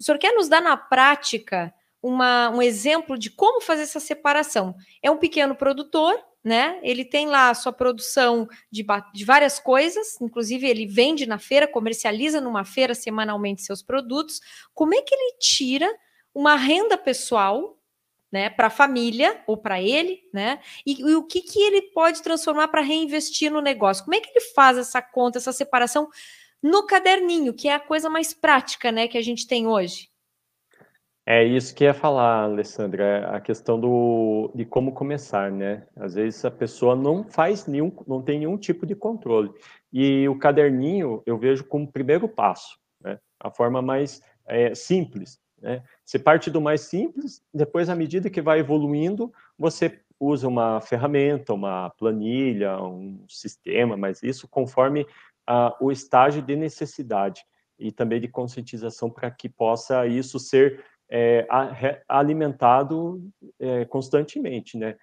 O 0.00 0.02
senhor 0.02 0.18
quer 0.18 0.32
nos 0.34 0.48
dar 0.48 0.62
na 0.62 0.76
prática 0.76 1.74
uma, 2.02 2.50
um 2.50 2.60
exemplo 2.60 3.16
de 3.16 3.30
como 3.30 3.60
fazer 3.60 3.82
essa 3.82 4.00
separação. 4.00 4.74
É 5.00 5.10
um 5.10 5.16
pequeno 5.16 5.54
produtor, 5.54 6.18
né? 6.42 6.80
Ele 6.82 7.04
tem 7.04 7.28
lá 7.28 7.50
a 7.50 7.54
sua 7.54 7.72
produção 7.72 8.48
de, 8.70 8.84
de 9.14 9.24
várias 9.24 9.60
coisas, 9.60 10.20
inclusive 10.20 10.66
ele 10.66 10.86
vende 10.86 11.24
na 11.24 11.38
feira, 11.38 11.68
comercializa 11.68 12.40
numa 12.40 12.64
feira 12.64 12.94
semanalmente 12.94 13.62
seus 13.62 13.82
produtos. 13.82 14.40
Como 14.74 14.94
é 14.94 15.00
que 15.00 15.14
ele 15.14 15.36
tira 15.38 15.88
uma 16.34 16.56
renda 16.56 16.98
pessoal 16.98 17.78
né, 18.32 18.48
para 18.48 18.68
a 18.68 18.70
família 18.70 19.42
ou 19.46 19.58
para 19.58 19.80
ele, 19.80 20.22
né? 20.32 20.58
E, 20.86 21.02
e, 21.02 21.14
o 21.14 21.22
que, 21.22 21.42
que 21.42 21.60
ele 21.60 21.82
pode 21.92 22.22
transformar 22.22 22.68
para 22.68 22.80
reinvestir 22.80 23.52
no 23.52 23.60
negócio? 23.60 24.02
Como 24.04 24.16
é 24.16 24.20
que 24.20 24.30
ele 24.30 24.40
faz 24.54 24.78
essa 24.78 25.02
conta, 25.02 25.38
essa 25.38 25.52
separação 25.52 26.08
no 26.62 26.86
caderninho, 26.86 27.52
que 27.52 27.68
é 27.68 27.74
a 27.74 27.80
coisa 27.80 28.08
mais 28.08 28.32
prática, 28.32 28.90
né, 28.90 29.06
que 29.06 29.18
a 29.18 29.22
gente 29.22 29.46
tem 29.46 29.66
hoje? 29.66 30.11
É 31.24 31.44
isso 31.44 31.72
que 31.72 31.84
ia 31.84 31.94
falar, 31.94 32.44
Alessandra, 32.44 33.04
é 33.04 33.36
a 33.36 33.40
questão 33.40 33.78
do, 33.78 34.50
de 34.56 34.64
como 34.64 34.92
começar, 34.92 35.52
né? 35.52 35.86
Às 35.94 36.14
vezes 36.14 36.44
a 36.44 36.50
pessoa 36.50 36.96
não 36.96 37.22
faz 37.22 37.66
nenhum, 37.66 37.92
não 38.08 38.20
tem 38.20 38.40
nenhum 38.40 38.58
tipo 38.58 38.84
de 38.84 38.96
controle. 38.96 39.52
E 39.92 40.28
o 40.28 40.36
caderninho 40.36 41.22
eu 41.24 41.38
vejo 41.38 41.64
como 41.64 41.90
primeiro 41.90 42.28
passo, 42.28 42.76
né? 43.00 43.20
A 43.38 43.52
forma 43.52 43.80
mais 43.80 44.20
é, 44.46 44.74
simples, 44.74 45.40
né? 45.60 45.84
Você 46.04 46.18
parte 46.18 46.50
do 46.50 46.60
mais 46.60 46.82
simples, 46.82 47.40
depois, 47.54 47.88
à 47.88 47.94
medida 47.94 48.28
que 48.28 48.42
vai 48.42 48.58
evoluindo, 48.58 49.32
você 49.56 50.00
usa 50.18 50.48
uma 50.48 50.80
ferramenta, 50.80 51.54
uma 51.54 51.90
planilha, 51.90 52.82
um 52.82 53.24
sistema, 53.28 53.96
mas 53.96 54.22
isso 54.24 54.48
conforme 54.48 55.06
ah, 55.46 55.76
o 55.80 55.92
estágio 55.92 56.42
de 56.42 56.56
necessidade 56.56 57.44
e 57.78 57.90
também 57.90 58.20
de 58.20 58.28
conscientização 58.28 59.10
para 59.10 59.30
que 59.30 59.48
possa 59.48 60.06
isso 60.06 60.38
ser 60.38 60.84
é, 61.14 61.46
alimentado 62.08 63.22
é, 63.60 63.84
constantemente, 63.84 64.78
né? 64.78 64.96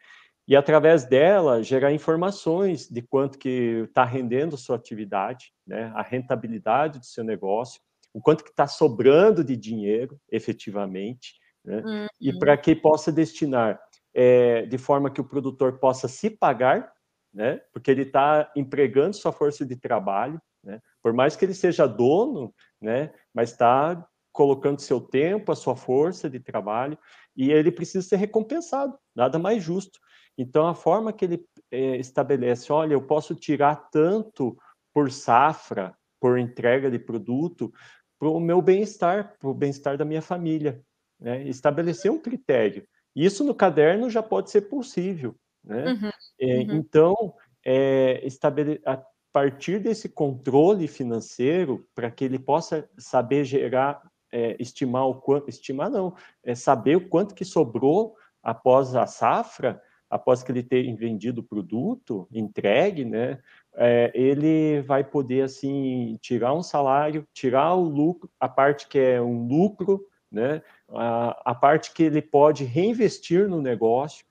E 0.48 0.56
através 0.56 1.06
dela 1.06 1.62
gerar 1.62 1.94
informações 1.94 2.90
de 2.90 3.04
quanto 3.04 3.38
que 3.38 3.86
está 3.88 4.04
rendendo 4.04 4.58
sua 4.58 4.76
atividade, 4.76 5.54
né? 5.68 5.92
A 5.94 6.02
rentabilidade 6.02 6.98
do 6.98 7.06
seu 7.06 7.24
negócio, 7.24 7.80
o 8.12 8.20
quanto 8.20 8.44
que 8.44 8.50
está 8.50 8.66
sobrando 8.66 9.44
de 9.44 9.56
dinheiro, 9.56 10.20
efetivamente, 10.32 11.36
né? 11.64 11.84
Uhum. 11.86 12.08
E 12.20 12.40
para 12.40 12.58
que 12.58 12.76
possa 12.76 13.12
destinar 13.12 13.80
é, 14.12 14.66
de 14.66 14.80
forma 14.80 15.12
que 15.12 15.22
o 15.22 15.28
produtor 15.28 15.78
possa 15.78 16.08
se 16.08 16.32
pagar, 16.32 16.92
né? 17.32 17.62
Porque 17.72 17.92
ele 17.92 18.02
está 18.02 18.52
empregando 18.56 19.16
sua 19.16 19.32
força 19.32 19.64
de 19.64 19.76
trabalho, 19.76 20.42
né? 20.64 20.82
Por 21.04 21.14
mais 21.14 21.36
que 21.36 21.46
ele 21.46 21.54
seja 21.54 21.86
dono, 21.86 22.52
né? 22.82 23.14
Mas 23.32 23.52
está 23.52 24.04
colocando 24.32 24.80
seu 24.80 25.02
tempo, 25.02 25.52
a 25.52 25.56
sua 25.56 25.76
força 25.76 26.30
de 26.30 26.40
trabalho, 26.40 26.98
e 27.36 27.52
ele 27.52 27.72
precisa 27.72 28.08
ser 28.08 28.18
recompensado, 28.18 28.98
nada 29.16 29.40
mais 29.40 29.64
justo. 29.64 30.00
Então, 30.38 30.68
a 30.68 30.74
forma 30.74 31.12
que 31.12 31.26
ele 31.26 31.46
é, 31.72 31.98
estabelece, 31.98 32.72
olha, 32.72 32.94
eu 32.94 33.02
posso 33.02 33.36
tirar 33.36 33.90
tanto 33.92 34.58
por 34.94 35.12
safra, 35.12 35.94
por 36.20 36.38
entrega 36.40 36.90
de 36.90 37.00
produto, 37.00 37.74
para 38.18 38.30
o 38.30 38.40
meu 38.40 38.62
bem-estar, 38.62 39.38
para 39.38 39.50
o 39.50 39.54
bem-estar 39.54 39.98
da 39.98 40.06
minha 40.06 40.22
família. 40.22 40.82
Né? 41.20 41.48
Estabelecer 41.48 42.12
um 42.12 42.20
critério. 42.20 42.88
Isso 43.16 43.44
no 43.44 43.54
caderno 43.54 44.10
já 44.10 44.24
pode 44.24 44.50
ser 44.52 44.62
possível, 44.62 45.36
Né? 45.64 45.92
Uhum, 45.92 46.10
é, 46.40 46.58
uhum. 46.58 46.76
Então, 46.76 47.34
é, 47.66 48.26
estabele... 48.26 48.82
a 48.86 49.04
partir 49.32 49.80
desse 49.80 50.10
controle 50.10 50.88
financeiro, 50.88 51.88
para 51.94 52.10
que 52.10 52.24
ele 52.26 52.40
possa 52.40 52.90
saber 52.98 53.44
gerar, 53.46 54.02
é, 54.32 54.56
estimar 54.60 55.08
o 55.08 55.16
quanto, 55.16 55.50
estimar 55.50 55.90
não, 55.90 56.14
é 56.44 56.56
saber 56.56 56.96
o 56.98 57.08
quanto 57.08 57.36
que 57.36 57.46
sobrou 57.46 58.16
após 58.42 58.96
a 58.96 59.06
safra, 59.06 59.82
após 60.10 60.42
que 60.42 60.52
ele 60.52 60.64
tenha 60.64 60.96
vendido 60.96 61.42
o 61.42 61.44
produto, 61.44 62.28
entregue, 62.32 63.06
né, 63.06 63.40
é, 63.76 64.12
ele 64.16 64.82
vai 64.82 65.04
poder, 65.04 65.44
assim, 65.44 66.18
tirar 66.22 66.54
um 66.54 66.64
salário, 66.64 67.28
tirar 67.32 67.76
o 67.76 67.84
lucro, 67.84 68.30
a 68.40 68.50
parte 68.50 68.88
que 68.88 68.98
é 68.98 69.22
um 69.22 69.48
lucro, 69.48 70.04
né, 70.32 70.62
a, 70.90 71.52
a 71.52 71.56
parte 71.56 71.94
que 71.94 72.04
ele 72.04 72.22
pode 72.22 72.64
reinvestir 72.64 73.48
no 73.48 73.62
negócio 73.62 74.26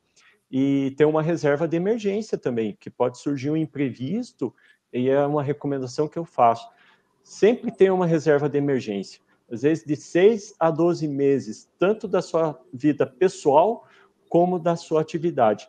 e 0.51 0.95
ter 0.97 1.05
uma 1.05 1.23
reserva 1.23 1.69
de 1.69 1.77
emergência 1.77 2.37
também, 2.37 2.77
que 2.81 2.91
pode 2.91 3.19
surgir 3.19 3.51
um 3.51 3.57
imprevisto, 3.57 4.55
e 4.93 5.09
é 5.09 5.25
uma 5.27 5.43
recomendação 5.43 6.09
que 6.09 6.19
eu 6.19 6.25
faço. 6.25 6.69
Sempre 7.23 7.71
tenha 7.71 7.93
uma 7.93 8.07
reserva 8.07 8.49
de 8.49 8.57
emergência, 8.57 9.21
às 9.51 9.63
vezes 9.63 9.85
de 9.85 9.97
6 9.97 10.55
a 10.59 10.71
12 10.71 11.09
meses, 11.09 11.69
tanto 11.79 12.07
da 12.07 12.21
sua 12.21 12.61
vida 12.73 13.07
pessoal 13.07 13.87
como 14.29 14.59
da 14.59 14.77
sua 14.77 15.01
atividade. 15.01 15.69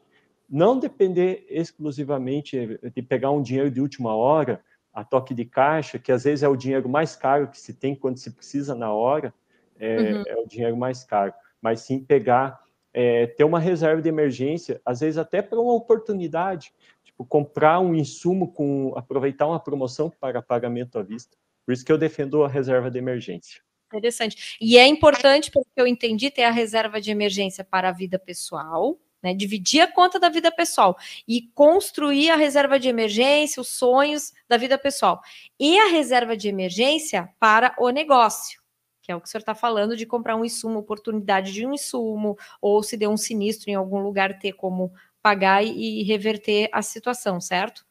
Não 0.50 0.80
depender 0.80 1.46
exclusivamente 1.50 2.80
de 2.94 3.02
pegar 3.02 3.32
um 3.32 3.42
dinheiro 3.42 3.72
de 3.72 3.80
última 3.80 4.16
hora, 4.16 4.62
a 4.92 5.04
toque 5.04 5.34
de 5.34 5.46
caixa, 5.46 6.00
que 6.00 6.12
às 6.12 6.24
vezes 6.24 6.44
é 6.44 6.48
o 6.48 6.56
dinheiro 6.56 6.90
mais 6.90 7.16
caro 7.16 7.48
que 7.48 7.60
se 7.60 7.74
tem 7.74 7.96
quando 7.96 8.18
se 8.18 8.32
precisa 8.32 8.76
na 8.76 8.92
hora, 8.92 9.34
é, 9.80 9.98
uhum. 9.98 10.24
é 10.28 10.36
o 10.36 10.48
dinheiro 10.48 10.76
mais 10.76 11.04
caro. 11.04 11.34
Mas 11.62 11.82
sim 11.82 12.04
pegar, 12.04 12.60
é, 12.94 13.28
ter 13.28 13.44
uma 13.44 13.60
reserva 13.60 14.02
de 14.02 14.10
emergência, 14.10 14.82
às 14.84 15.00
vezes 15.00 15.18
até 15.18 15.42
para 15.42 15.60
uma 15.60 15.74
oportunidade, 15.74 16.74
tipo 17.04 17.24
comprar 17.26 17.80
um 17.80 17.94
insumo 17.94 18.52
com 18.52 18.94
aproveitar 18.96 19.48
uma 19.48 19.60
promoção 19.60 20.10
para 20.10 20.42
pagamento 20.42 20.98
à 20.98 21.04
vista. 21.04 21.38
Por 21.66 21.74
isso 21.74 21.86
que 21.86 21.92
eu 21.92 21.98
defendo 21.98 22.44
a 22.44 22.48
reserva 22.48 22.90
de 22.90 22.98
emergência. 22.98 23.62
Interessante. 23.90 24.58
E 24.62 24.78
é 24.78 24.86
importante, 24.88 25.50
porque 25.52 25.70
eu 25.76 25.88
entendi, 25.88 26.30
ter 26.30 26.44
a 26.44 26.52
reserva 26.52 27.02
de 27.02 27.10
emergência 27.10 27.64
para 27.64 27.90
a 27.90 27.92
vida 27.92 28.20
pessoal, 28.20 29.00
né? 29.22 29.34
Dividir 29.34 29.82
a 29.82 29.92
conta 29.92 30.20
da 30.20 30.30
vida 30.30 30.52
pessoal 30.52 30.96
e 31.28 31.50
construir 31.56 32.30
a 32.30 32.36
reserva 32.36 32.80
de 32.80 32.88
emergência, 32.88 33.60
os 33.60 33.68
sonhos 33.70 34.32
da 34.48 34.58
vida 34.58 34.78
pessoal. 34.78 35.22
E 35.60 35.78
a 35.80 35.88
reserva 35.90 36.38
de 36.38 36.48
emergência 36.48 37.30
para 37.40 37.76
o 37.80 37.90
negócio, 37.90 38.62
que 39.02 39.12
é 39.12 39.16
o 39.16 39.20
que 39.20 39.28
o 39.28 39.32
senhor 39.32 39.42
está 39.42 39.56
falando 39.56 39.98
de 39.98 40.06
comprar 40.06 40.36
um 40.36 40.46
insumo, 40.46 40.80
oportunidade 40.80 41.52
de 41.52 41.66
um 41.66 41.74
insumo, 41.74 42.38
ou 42.62 42.84
se 42.84 42.96
deu 42.96 43.10
um 43.10 43.18
sinistro 43.18 43.72
em 43.72 43.76
algum 43.76 44.00
lugar, 44.00 44.38
ter 44.38 44.54
como 44.54 44.94
pagar 45.22 45.64
e 45.66 46.04
reverter 46.04 46.70
a 46.72 46.82
situação, 46.84 47.42
certo? 47.42 47.89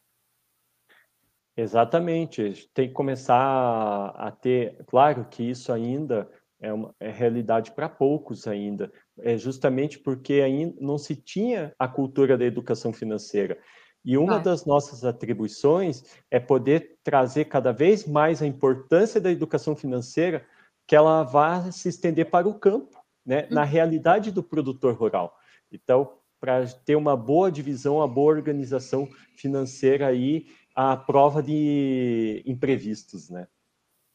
Exatamente. 1.59 2.69
Tem 2.73 2.87
que 2.87 2.93
começar 2.93 4.13
a 4.15 4.31
ter. 4.31 4.77
Claro 4.87 5.25
que 5.29 5.43
isso 5.43 5.71
ainda 5.71 6.29
é, 6.61 6.73
uma, 6.73 6.93
é 6.99 7.09
realidade 7.09 7.71
para 7.71 7.89
poucos 7.89 8.47
ainda, 8.47 8.91
é 9.19 9.37
justamente 9.37 9.97
porque 9.99 10.33
ainda 10.33 10.75
não 10.79 10.97
se 10.97 11.15
tinha 11.15 11.73
a 11.79 11.87
cultura 11.87 12.37
da 12.37 12.45
educação 12.45 12.91
financeira. 12.91 13.57
E 14.03 14.17
uma 14.17 14.35
Vai. 14.35 14.43
das 14.43 14.65
nossas 14.65 15.03
atribuições 15.03 16.03
é 16.31 16.39
poder 16.39 16.97
trazer 17.03 17.45
cada 17.45 17.71
vez 17.71 18.05
mais 18.05 18.41
a 18.41 18.47
importância 18.47 19.19
da 19.19 19.31
educação 19.31 19.75
financeira, 19.75 20.45
que 20.87 20.95
ela 20.95 21.23
vá 21.23 21.71
se 21.71 21.89
estender 21.89 22.29
para 22.29 22.47
o 22.47 22.53
campo, 22.53 22.97
né, 23.25 23.47
na 23.51 23.61
uhum. 23.61 23.67
realidade 23.67 24.31
do 24.31 24.41
produtor 24.41 24.95
rural. 24.95 25.35
Então, 25.71 26.13
para 26.39 26.65
ter 26.85 26.95
uma 26.95 27.15
boa 27.15 27.51
divisão, 27.51 27.97
uma 27.97 28.07
boa 28.07 28.33
organização 28.33 29.07
financeira 29.35 30.07
aí 30.07 30.47
à 30.79 30.95
prova 30.95 31.43
de 31.43 32.41
imprevistos, 32.45 33.29
né? 33.29 33.49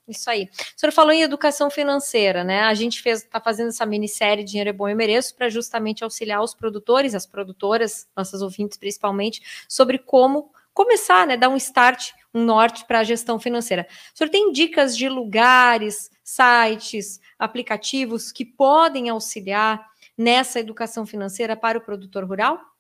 Isso 0.09 0.31
aí. 0.31 0.45
O 0.45 0.81
senhor 0.81 0.93
falou 0.93 1.13
em 1.13 1.21
educação 1.21 1.69
financeira, 1.69 2.43
né? 2.43 2.63
A 2.63 2.73
gente 2.73 3.07
está 3.07 3.39
fazendo 3.39 3.69
essa 3.69 3.85
minissérie 3.85 4.43
Dinheiro 4.43 4.71
é 4.71 4.73
Bom 4.73 4.89
e 4.89 4.95
Mereço 4.95 5.35
para 5.35 5.51
justamente 5.51 6.03
auxiliar 6.03 6.43
os 6.43 6.55
produtores, 6.55 7.15
as 7.15 7.27
produtoras, 7.27 8.09
nossas 8.17 8.41
ouvintes 8.41 8.79
principalmente, 8.79 9.43
sobre 9.69 9.99
como 9.99 10.53
começar, 10.73 11.27
né? 11.27 11.37
Dar 11.37 11.51
um 11.51 11.57
start, 11.57 12.13
um 12.33 12.43
norte 12.43 12.87
para 12.87 13.01
a 13.01 13.05
gestão 13.05 13.39
financeira. 13.39 13.87
O 14.15 14.17
senhor 14.17 14.31
tem 14.31 14.51
dicas 14.51 14.97
de 14.97 15.07
lugares, 15.07 16.11
sites, 16.23 17.21
aplicativos 17.39 18.33
que 18.33 18.45
podem 18.45 19.11
auxiliar 19.11 19.87
nessa 20.17 20.61
educação 20.61 21.05
financeira 21.05 21.55
para 21.55 21.77
o 21.77 21.83
produtor 21.83 22.25
rural? 22.25 22.74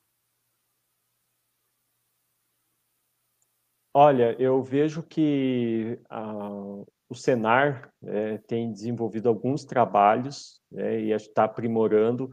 Olha, 3.97 4.35
eu 4.41 4.61
vejo 4.61 5.05
que 5.05 6.01
uh, 6.11 6.85
o 7.09 7.15
Senar 7.15 7.93
é, 8.05 8.39
tem 8.39 8.73
desenvolvido 8.73 9.29
alguns 9.29 9.65
trabalhos 9.65 10.61
é, 10.75 11.01
e 11.01 11.13
está 11.13 11.45
aprimorando 11.45 12.29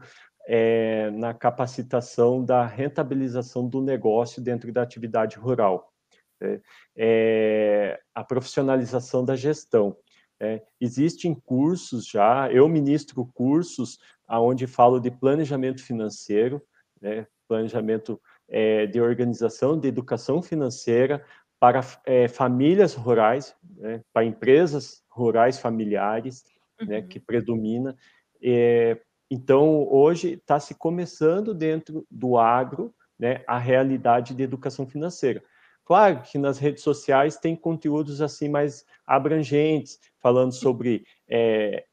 é, 0.46 1.08
na 1.12 1.32
capacitação 1.32 2.44
da 2.44 2.66
rentabilização 2.66 3.68
do 3.68 3.80
negócio 3.80 4.42
dentro 4.42 4.72
da 4.72 4.82
atividade 4.82 5.36
rural. 5.36 5.92
É, 6.40 6.60
é, 6.96 8.00
a 8.12 8.24
profissionalização 8.24 9.24
da 9.24 9.36
gestão. 9.36 9.96
É, 10.40 10.60
existem 10.80 11.32
cursos 11.32 12.08
já, 12.08 12.50
eu 12.50 12.68
ministro 12.68 13.24
cursos 13.32 14.00
onde 14.28 14.66
falo 14.66 14.98
de 14.98 15.08
planejamento 15.08 15.84
financeiro, 15.84 16.60
né, 17.00 17.24
planejamento 17.46 18.20
de 18.90 19.00
organização, 19.00 19.78
de 19.78 19.88
educação 19.88 20.42
financeira 20.42 21.24
para 21.62 21.80
é, 22.04 22.26
famílias 22.26 22.92
rurais, 22.92 23.54
né, 23.76 24.02
para 24.12 24.24
empresas 24.24 25.00
rurais 25.08 25.60
familiares, 25.60 26.42
né, 26.80 26.84
uhum. 26.84 26.88
né, 26.88 27.02
que 27.02 27.20
predomina. 27.20 27.96
É, 28.42 29.00
então, 29.30 29.86
hoje 29.88 30.32
está 30.32 30.58
se 30.58 30.74
começando 30.74 31.54
dentro 31.54 32.04
do 32.10 32.36
agro 32.36 32.92
né, 33.16 33.44
a 33.46 33.58
realidade 33.58 34.34
de 34.34 34.42
educação 34.42 34.88
financeira. 34.88 35.40
Claro 35.84 36.22
que 36.22 36.36
nas 36.36 36.58
redes 36.58 36.82
sociais 36.82 37.36
tem 37.36 37.54
conteúdos 37.54 38.20
assim 38.20 38.48
mais 38.48 38.84
abrangentes, 39.06 40.00
falando 40.18 40.50
sobre 40.50 41.04
é, 41.28 41.84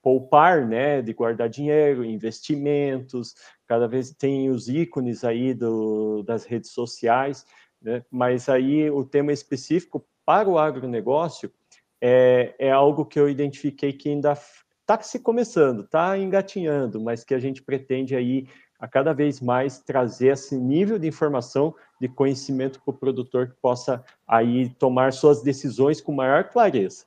poupar, 0.00 0.68
né, 0.68 1.02
de 1.02 1.12
guardar 1.12 1.48
dinheiro, 1.48 2.04
investimentos, 2.04 3.34
cada 3.66 3.88
vez 3.88 4.12
tem 4.12 4.50
os 4.50 4.68
ícones 4.68 5.24
aí 5.24 5.52
do, 5.52 6.22
das 6.22 6.44
redes 6.44 6.70
sociais, 6.70 7.44
né, 7.84 8.02
mas 8.10 8.48
aí 8.48 8.90
o 8.90 9.04
tema 9.04 9.32
específico 9.32 10.04
para 10.24 10.48
o 10.48 10.58
agronegócio 10.58 11.52
é, 12.00 12.54
é 12.58 12.70
algo 12.70 13.04
que 13.04 13.20
eu 13.20 13.28
identifiquei 13.28 13.92
que 13.92 14.08
ainda 14.08 14.32
está 14.80 15.00
se 15.02 15.18
começando, 15.18 15.82
está 15.82 16.16
engatinhando, 16.18 17.00
mas 17.00 17.22
que 17.22 17.34
a 17.34 17.38
gente 17.38 17.62
pretende 17.62 18.16
aí 18.16 18.48
a 18.78 18.88
cada 18.88 19.12
vez 19.12 19.40
mais 19.40 19.78
trazer 19.78 20.28
esse 20.28 20.56
nível 20.56 20.98
de 20.98 21.06
informação, 21.06 21.74
de 22.00 22.08
conhecimento 22.08 22.80
para 22.82 22.90
o 22.90 22.96
produtor 22.96 23.48
que 23.48 23.56
possa 23.60 24.04
aí 24.26 24.68
tomar 24.70 25.12
suas 25.12 25.42
decisões 25.42 26.00
com 26.00 26.12
maior 26.12 26.44
clareza. 26.44 27.04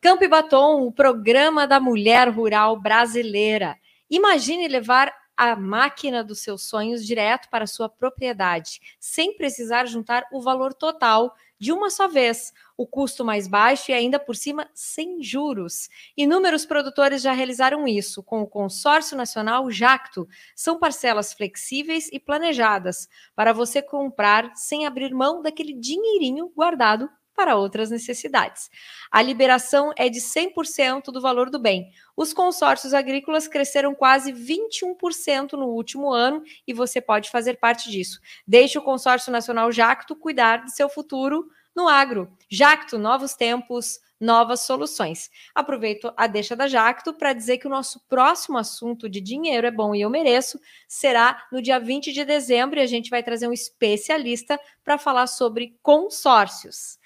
Campo 0.00 0.22
e 0.22 0.28
Batom, 0.28 0.86
o 0.86 0.92
programa 0.92 1.66
da 1.66 1.80
mulher 1.80 2.28
rural 2.28 2.80
brasileira. 2.80 3.76
Imagine 4.08 4.68
levar 4.68 5.12
a 5.38 5.54
máquina 5.54 6.24
dos 6.24 6.40
seus 6.40 6.64
sonhos 6.64 7.06
direto 7.06 7.48
para 7.48 7.64
sua 7.64 7.88
propriedade, 7.88 8.80
sem 8.98 9.36
precisar 9.36 9.86
juntar 9.86 10.24
o 10.32 10.42
valor 10.42 10.74
total 10.74 11.32
de 11.60 11.72
uma 11.72 11.90
só 11.90 12.08
vez, 12.08 12.52
o 12.76 12.86
custo 12.86 13.24
mais 13.24 13.46
baixo 13.46 13.90
e 13.90 13.94
ainda 13.94 14.18
por 14.18 14.34
cima 14.34 14.68
sem 14.74 15.22
juros. 15.22 15.88
Inúmeros 16.16 16.66
produtores 16.66 17.22
já 17.22 17.32
realizaram 17.32 17.86
isso 17.86 18.22
com 18.22 18.42
o 18.42 18.46
Consórcio 18.46 19.16
Nacional 19.16 19.70
Jacto. 19.70 20.28
São 20.54 20.78
parcelas 20.78 21.32
flexíveis 21.32 22.08
e 22.12 22.18
planejadas 22.18 23.08
para 23.34 23.52
você 23.52 23.80
comprar 23.80 24.52
sem 24.56 24.86
abrir 24.86 25.12
mão 25.12 25.40
daquele 25.40 25.72
dinheirinho 25.72 26.48
guardado 26.54 27.08
para 27.38 27.54
outras 27.54 27.88
necessidades. 27.88 28.68
A 29.12 29.22
liberação 29.22 29.92
é 29.96 30.08
de 30.08 30.18
100% 30.20 31.12
do 31.12 31.20
valor 31.20 31.50
do 31.50 31.56
bem. 31.56 31.92
Os 32.16 32.32
consórcios 32.32 32.92
agrícolas 32.92 33.46
cresceram 33.46 33.94
quase 33.94 34.32
21% 34.32 35.52
no 35.52 35.66
último 35.66 36.10
ano 36.12 36.42
e 36.66 36.72
você 36.72 37.00
pode 37.00 37.30
fazer 37.30 37.60
parte 37.60 37.92
disso. 37.92 38.18
Deixe 38.44 38.76
o 38.76 38.82
Consórcio 38.82 39.30
Nacional 39.30 39.70
Jacto 39.70 40.16
cuidar 40.16 40.64
de 40.64 40.74
seu 40.74 40.88
futuro 40.88 41.48
no 41.76 41.86
agro. 41.86 42.28
Jacto, 42.50 42.98
novos 42.98 43.34
tempos, 43.34 44.00
novas 44.20 44.62
soluções. 44.62 45.30
Aproveito 45.54 46.12
a 46.16 46.26
deixa 46.26 46.56
da 46.56 46.66
Jacto 46.66 47.14
para 47.14 47.32
dizer 47.32 47.58
que 47.58 47.68
o 47.68 47.70
nosso 47.70 48.00
próximo 48.08 48.58
assunto 48.58 49.08
de 49.08 49.20
dinheiro 49.20 49.64
é 49.64 49.70
bom 49.70 49.94
e 49.94 50.00
eu 50.00 50.10
mereço 50.10 50.58
será 50.88 51.46
no 51.52 51.62
dia 51.62 51.78
20 51.78 52.12
de 52.12 52.24
dezembro 52.24 52.80
e 52.80 52.82
a 52.82 52.86
gente 52.86 53.10
vai 53.10 53.22
trazer 53.22 53.46
um 53.46 53.52
especialista 53.52 54.58
para 54.82 54.98
falar 54.98 55.28
sobre 55.28 55.78
consórcios. 55.80 56.97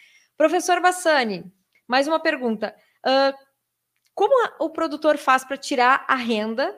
Professor 0.43 0.81
Bassani, 0.81 1.45
mais 1.87 2.09
uma 2.09 2.19
pergunta. 2.19 2.75
Uh, 3.07 3.33
como 4.13 4.45
a, 4.45 4.65
o 4.65 4.71
produtor 4.71 5.17
faz 5.17 5.45
para 5.45 5.57
tirar 5.57 6.05
a 6.09 6.17
renda 6.17 6.77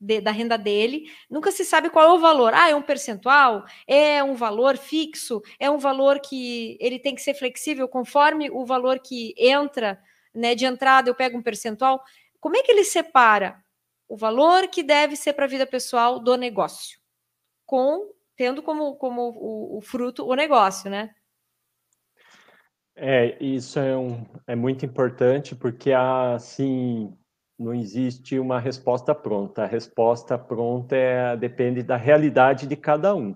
de, 0.00 0.20
da 0.20 0.30
renda 0.30 0.56
dele, 0.56 1.10
nunca 1.28 1.50
se 1.50 1.64
sabe 1.64 1.90
qual 1.90 2.10
é 2.10 2.12
o 2.12 2.20
valor. 2.20 2.54
Ah, 2.54 2.70
é 2.70 2.76
um 2.76 2.80
percentual? 2.80 3.64
É 3.88 4.22
um 4.22 4.36
valor 4.36 4.78
fixo? 4.78 5.42
É 5.58 5.68
um 5.68 5.78
valor 5.78 6.20
que 6.20 6.78
ele 6.80 6.96
tem 6.96 7.12
que 7.12 7.22
ser 7.22 7.34
flexível 7.34 7.88
conforme 7.88 8.48
o 8.52 8.64
valor 8.64 9.00
que 9.00 9.34
entra, 9.36 10.00
né? 10.32 10.54
De 10.54 10.64
entrada 10.64 11.10
eu 11.10 11.14
pego 11.16 11.36
um 11.36 11.42
percentual. 11.42 12.04
Como 12.38 12.56
é 12.56 12.62
que 12.62 12.70
ele 12.70 12.84
separa 12.84 13.60
o 14.08 14.16
valor 14.16 14.68
que 14.68 14.80
deve 14.80 15.16
ser 15.16 15.32
para 15.32 15.46
a 15.46 15.48
vida 15.48 15.66
pessoal 15.66 16.20
do 16.20 16.36
negócio, 16.36 17.00
com 17.66 18.12
tendo 18.36 18.62
como, 18.62 18.94
como 18.94 19.22
o, 19.22 19.78
o 19.78 19.80
fruto 19.80 20.24
o 20.24 20.36
negócio, 20.36 20.88
né? 20.88 21.12
É, 22.94 23.42
isso 23.42 23.78
é, 23.78 23.96
um, 23.96 24.24
é 24.46 24.54
muito 24.54 24.84
importante 24.84 25.54
porque 25.54 25.92
assim 25.92 27.16
não 27.58 27.72
existe 27.72 28.38
uma 28.38 28.58
resposta 28.58 29.14
pronta. 29.14 29.62
A 29.62 29.66
resposta 29.66 30.36
pronta 30.36 30.96
é, 30.96 31.36
depende 31.36 31.82
da 31.82 31.96
realidade 31.96 32.66
de 32.66 32.76
cada 32.76 33.14
um. 33.14 33.34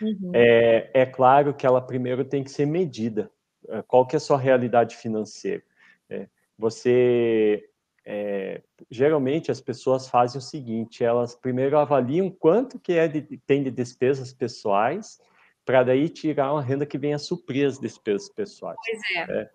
Uhum. 0.00 0.30
É, 0.32 0.90
é 0.94 1.06
claro 1.06 1.54
que 1.54 1.66
ela 1.66 1.80
primeiro 1.80 2.24
tem 2.24 2.42
que 2.42 2.50
ser 2.50 2.66
medida. 2.66 3.30
É, 3.68 3.82
qual 3.82 4.06
que 4.06 4.16
é 4.16 4.18
a 4.18 4.20
sua 4.20 4.38
realidade 4.38 4.96
financeira? 4.96 5.62
É, 6.08 6.26
você 6.56 7.68
é, 8.04 8.62
geralmente 8.90 9.50
as 9.50 9.60
pessoas 9.60 10.08
fazem 10.08 10.38
o 10.38 10.42
seguinte: 10.42 11.04
elas 11.04 11.34
primeiro 11.34 11.78
avaliam 11.78 12.30
quanto 12.30 12.78
que 12.78 12.94
é 12.94 13.06
de, 13.06 13.20
tem 13.46 13.62
de 13.62 13.70
despesas 13.70 14.32
pessoais 14.32 15.20
para 15.68 15.82
daí 15.82 16.08
tirar 16.08 16.50
uma 16.50 16.62
renda 16.62 16.86
que 16.86 16.96
venha 16.96 17.16
a 17.16 17.18
suprir 17.18 17.66
as 17.66 17.78
despesas 17.78 18.30
pessoais. 18.30 18.78
Pois 18.82 19.28
é. 19.28 19.40
é. 19.42 19.50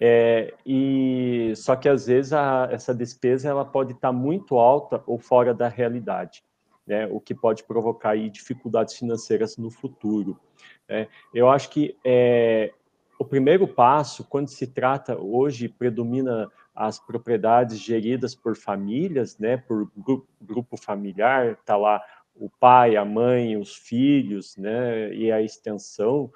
É, 0.00 0.54
e 0.64 1.52
só 1.56 1.76
que 1.76 1.86
às 1.86 2.06
vezes 2.06 2.32
a, 2.32 2.66
essa 2.70 2.94
despesa 2.94 3.50
ela 3.50 3.66
pode 3.66 3.92
estar 3.92 4.10
muito 4.10 4.56
alta 4.56 5.02
ou 5.06 5.18
fora 5.18 5.52
da 5.52 5.68
realidade, 5.68 6.42
né? 6.86 7.06
O 7.08 7.20
que 7.20 7.34
pode 7.34 7.64
provocar 7.64 8.10
aí, 8.10 8.30
dificuldades 8.30 8.94
financeiras 8.94 9.58
no 9.58 9.70
futuro. 9.70 10.40
Né? 10.88 11.06
Eu 11.34 11.50
acho 11.50 11.68
que 11.68 11.94
é, 12.02 12.72
o 13.18 13.24
primeiro 13.24 13.68
passo, 13.68 14.24
quando 14.24 14.48
se 14.48 14.68
trata 14.68 15.20
hoje 15.20 15.68
predomina 15.68 16.50
as 16.74 16.98
propriedades 16.98 17.78
geridas 17.78 18.34
por 18.34 18.56
famílias, 18.56 19.36
né? 19.36 19.58
Por 19.58 19.90
grupo, 19.94 20.26
grupo 20.40 20.76
familiar, 20.78 21.56
tá 21.66 21.76
lá 21.76 22.00
o 22.38 22.48
pai, 22.60 22.96
a 22.96 23.04
mãe, 23.04 23.56
os 23.56 23.74
filhos, 23.74 24.56
né? 24.56 25.12
E 25.14 25.30
a 25.32 25.42
extensão 25.42 26.30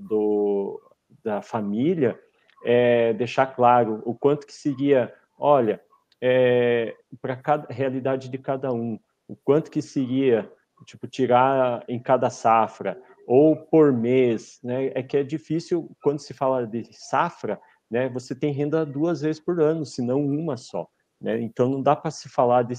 do 0.00 0.80
da 1.22 1.40
família 1.42 2.18
é, 2.64 3.12
deixar 3.12 3.46
claro 3.46 4.02
o 4.04 4.14
quanto 4.14 4.46
que 4.46 4.52
seria, 4.52 5.12
olha, 5.38 5.80
é, 6.20 6.96
para 7.20 7.36
cada 7.36 7.72
realidade 7.72 8.28
de 8.28 8.38
cada 8.38 8.72
um, 8.72 8.98
o 9.28 9.36
quanto 9.36 9.70
que 9.70 9.82
seria, 9.82 10.50
tipo, 10.84 11.06
tirar 11.06 11.84
em 11.88 11.98
cada 11.98 12.30
safra 12.30 13.00
ou 13.26 13.56
por 13.56 13.92
mês, 13.92 14.58
né? 14.62 14.86
É 14.94 15.02
que 15.02 15.16
é 15.16 15.22
difícil 15.22 15.90
quando 16.02 16.20
se 16.20 16.34
fala 16.34 16.66
de 16.66 16.88
safra, 16.92 17.60
né? 17.90 18.08
Você 18.10 18.34
tem 18.34 18.52
renda 18.52 18.84
duas 18.86 19.20
vezes 19.20 19.40
por 19.40 19.60
ano, 19.60 19.84
se 19.84 20.02
não 20.02 20.24
uma 20.24 20.56
só, 20.56 20.88
né? 21.20 21.40
Então 21.40 21.68
não 21.68 21.82
dá 21.82 21.94
para 21.94 22.10
se 22.10 22.28
falar 22.28 22.62
de 22.62 22.74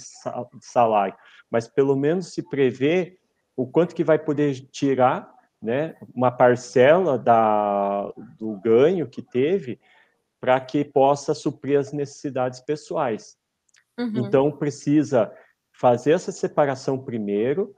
salário, 0.61 1.15
mas 1.53 1.67
pelo 1.67 1.95
menos 1.95 2.33
se 2.33 2.41
prevê 2.41 3.19
o 3.55 3.67
quanto 3.67 3.93
que 3.93 4.03
vai 4.03 4.17
poder 4.17 4.55
tirar 4.71 5.31
né, 5.61 5.95
uma 6.15 6.31
parcela 6.31 7.15
da, 7.15 8.11
do 8.39 8.59
ganho 8.59 9.07
que 9.07 9.21
teve 9.21 9.79
para 10.41 10.59
que 10.59 10.83
possa 10.83 11.35
suprir 11.35 11.79
as 11.79 11.93
necessidades 11.93 12.59
pessoais. 12.59 13.37
Uhum. 13.99 14.25
Então, 14.25 14.51
precisa 14.51 15.31
fazer 15.71 16.13
essa 16.13 16.31
separação 16.31 16.97
primeiro, 16.97 17.75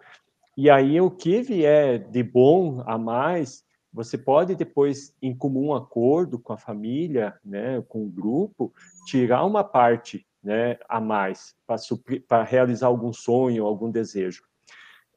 e 0.57 0.69
aí 0.69 1.01
o 1.01 1.11
que 1.11 1.41
vier 1.41 1.99
de 1.99 2.23
bom 2.23 2.81
a 2.87 2.97
mais, 2.97 3.61
você 3.91 4.17
pode 4.17 4.55
depois, 4.55 5.13
em 5.21 5.35
comum 5.35 5.73
acordo 5.73 6.39
com 6.39 6.53
a 6.53 6.57
família, 6.57 7.37
né, 7.43 7.83
com 7.89 8.05
o 8.05 8.09
grupo, 8.09 8.73
tirar 9.05 9.43
uma 9.43 9.65
parte 9.65 10.25
né, 10.45 10.77
a 10.87 11.01
mais 11.01 11.55
para 12.27 12.43
realizar 12.43 12.85
algum 12.85 13.11
sonho, 13.11 13.65
algum 13.65 13.89
desejo. 13.89 14.43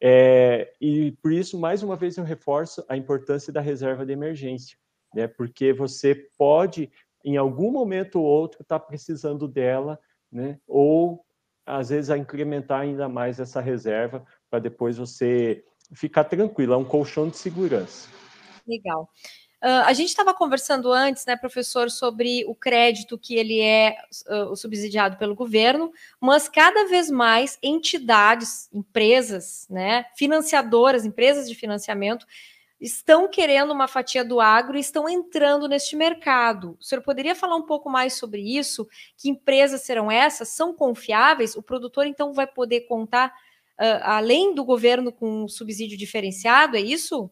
É, 0.01 0.73
e 0.81 1.13
por 1.23 1.33
isso, 1.33 1.59
mais 1.59 1.83
uma 1.83 1.97
vez, 1.97 2.17
eu 2.17 2.25
reforço 2.25 2.83
a 2.89 2.97
importância 2.97 3.53
da 3.53 3.61
reserva 3.61 4.07
de 4.07 4.13
emergência, 4.13 4.79
né? 5.15 5.29
Porque 5.29 5.73
você 5.73 6.15
pode, 6.39 6.91
em 7.23 7.37
algum 7.37 7.71
momento 7.71 8.21
ou 8.21 8.25
outro, 8.25 8.63
estar 8.63 8.79
tá 8.79 8.87
precisando 8.87 9.47
dela, 9.47 10.01
né? 10.33 10.59
Ou 10.67 11.23
às 11.67 11.91
vezes 11.91 12.09
a 12.09 12.17
incrementar 12.17 12.81
ainda 12.81 13.07
mais 13.07 13.39
essa 13.39 13.61
reserva 13.61 14.25
para 14.49 14.61
depois 14.61 14.97
você 14.97 15.63
ficar 15.93 16.25
tranquilo, 16.25 16.73
é 16.73 16.77
um 16.77 16.85
colchão 16.85 17.29
de 17.29 17.37
segurança. 17.37 18.09
Legal. 18.67 19.11
Uh, 19.63 19.83
a 19.87 19.93
gente 19.93 20.09
estava 20.09 20.33
conversando 20.33 20.93
antes, 20.93 21.27
né, 21.27 21.35
professor, 21.35 21.91
sobre 21.91 22.45
o 22.47 22.55
crédito 22.55 23.19
que 23.19 23.35
ele 23.35 23.61
é 23.61 23.97
uh, 24.31 24.55
subsidiado 24.55 25.17
pelo 25.17 25.35
governo, 25.35 25.93
mas 26.21 26.49
cada 26.49 26.87
vez 26.87 27.11
mais 27.11 27.59
entidades, 27.61 28.69
empresas, 28.73 29.67
né, 29.69 30.07
financiadoras, 30.17 31.05
empresas 31.05 31.49
de 31.49 31.57
financiamento, 31.57 32.25
estão 32.81 33.29
querendo 33.29 33.73
uma 33.73 33.89
fatia 33.89 34.25
do 34.25 34.41
agro 34.41 34.77
e 34.77 34.81
estão 34.81 35.09
entrando 35.09 35.67
neste 35.67 35.97
mercado. 35.97 36.77
O 36.81 36.85
senhor 36.85 37.03
poderia 37.03 37.35
falar 37.35 37.57
um 37.57 37.67
pouco 37.67 37.91
mais 37.91 38.15
sobre 38.15 38.41
isso? 38.41 38.87
Que 39.17 39.29
empresas 39.29 39.83
serão 39.83 40.09
essas? 40.09 40.51
São 40.51 40.73
confiáveis? 40.73 41.57
O 41.57 41.63
produtor, 41.63 42.07
então, 42.07 42.33
vai 42.33 42.47
poder 42.47 42.83
contar, 42.83 43.35
uh, 43.81 44.03
além 44.03 44.55
do 44.55 44.65
governo, 44.65 45.11
com 45.11 45.45
um 45.45 45.49
subsídio 45.49 45.99
diferenciado? 45.99 46.77
É 46.77 46.81
isso? 46.81 47.29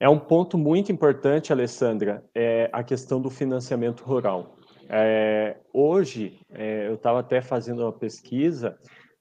É 0.00 0.08
um 0.08 0.18
ponto 0.18 0.56
muito 0.56 0.92
importante, 0.92 1.52
Alessandra, 1.52 2.24
é 2.32 2.70
a 2.72 2.84
questão 2.84 3.20
do 3.20 3.28
financiamento 3.28 4.04
rural. 4.04 4.56
É, 4.88 5.56
hoje, 5.72 6.40
é, 6.50 6.86
eu 6.86 6.94
estava 6.94 7.18
até 7.18 7.42
fazendo 7.42 7.82
uma 7.82 7.92
pesquisa 7.92 8.78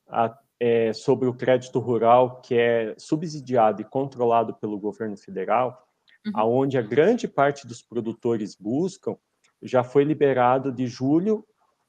a, 0.07 0.37
é, 0.59 0.93
sobre 0.93 1.27
o 1.27 1.33
crédito 1.33 1.79
rural 1.79 2.41
que 2.41 2.55
é 2.55 2.93
subsidiado 2.97 3.81
e 3.81 3.85
controlado 3.85 4.53
pelo 4.53 4.79
governo 4.79 5.17
federal, 5.17 5.87
uhum. 6.25 6.31
aonde 6.35 6.77
a 6.77 6.81
grande 6.83 7.27
parte 7.27 7.65
dos 7.65 7.81
produtores 7.81 8.55
buscam, 8.55 9.17
já 9.63 9.83
foi 9.83 10.03
liberado 10.03 10.71
de 10.71 10.85
julho 10.85 11.43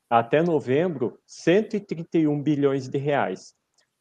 até 0.08 0.42
novembro 0.42 1.18
131 1.26 2.42
bilhões 2.42 2.88
de 2.88 2.96
reais, 2.96 3.54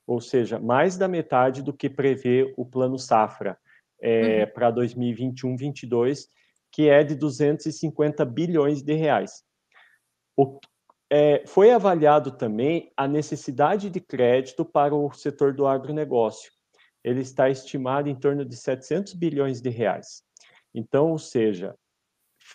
ou 0.08 0.22
seja, 0.22 0.58
mais 0.58 0.98
da 0.98 1.10
metade 1.10 1.62
do 1.62 1.74
que 1.74 1.90
prevê 1.90 2.54
o 2.56 2.66
Plano 2.66 2.98
Safra 2.98 3.58
é, 4.02 4.44
uhum. 4.44 4.52
para 4.54 4.72
2021-22, 4.74 6.28
que 6.72 6.90
é 6.90 7.04
de 7.04 7.16
250 7.16 8.24
bilhões 8.26 8.82
de 8.82 8.94
reais. 8.94 9.44
O, 10.36 10.60
é, 11.10 11.44
foi 11.48 11.72
avaliado 11.72 12.32
também 12.32 12.92
a 12.96 13.08
necessidade 13.08 13.90
de 13.90 14.00
crédito 14.00 14.66
para 14.66 14.94
o 14.94 15.12
setor 15.12 15.54
do 15.54 15.66
agronegócio. 15.66 16.52
Ele 17.04 17.22
está 17.22 17.50
estimado 17.50 18.10
em 18.10 18.16
torno 18.16 18.44
de 18.44 18.56
700 18.56 19.14
bilhões 19.14 19.62
de 19.62 19.70
reais. 19.70 20.22
Então, 20.74 21.12
ou 21.12 21.18
seja, 21.18 21.76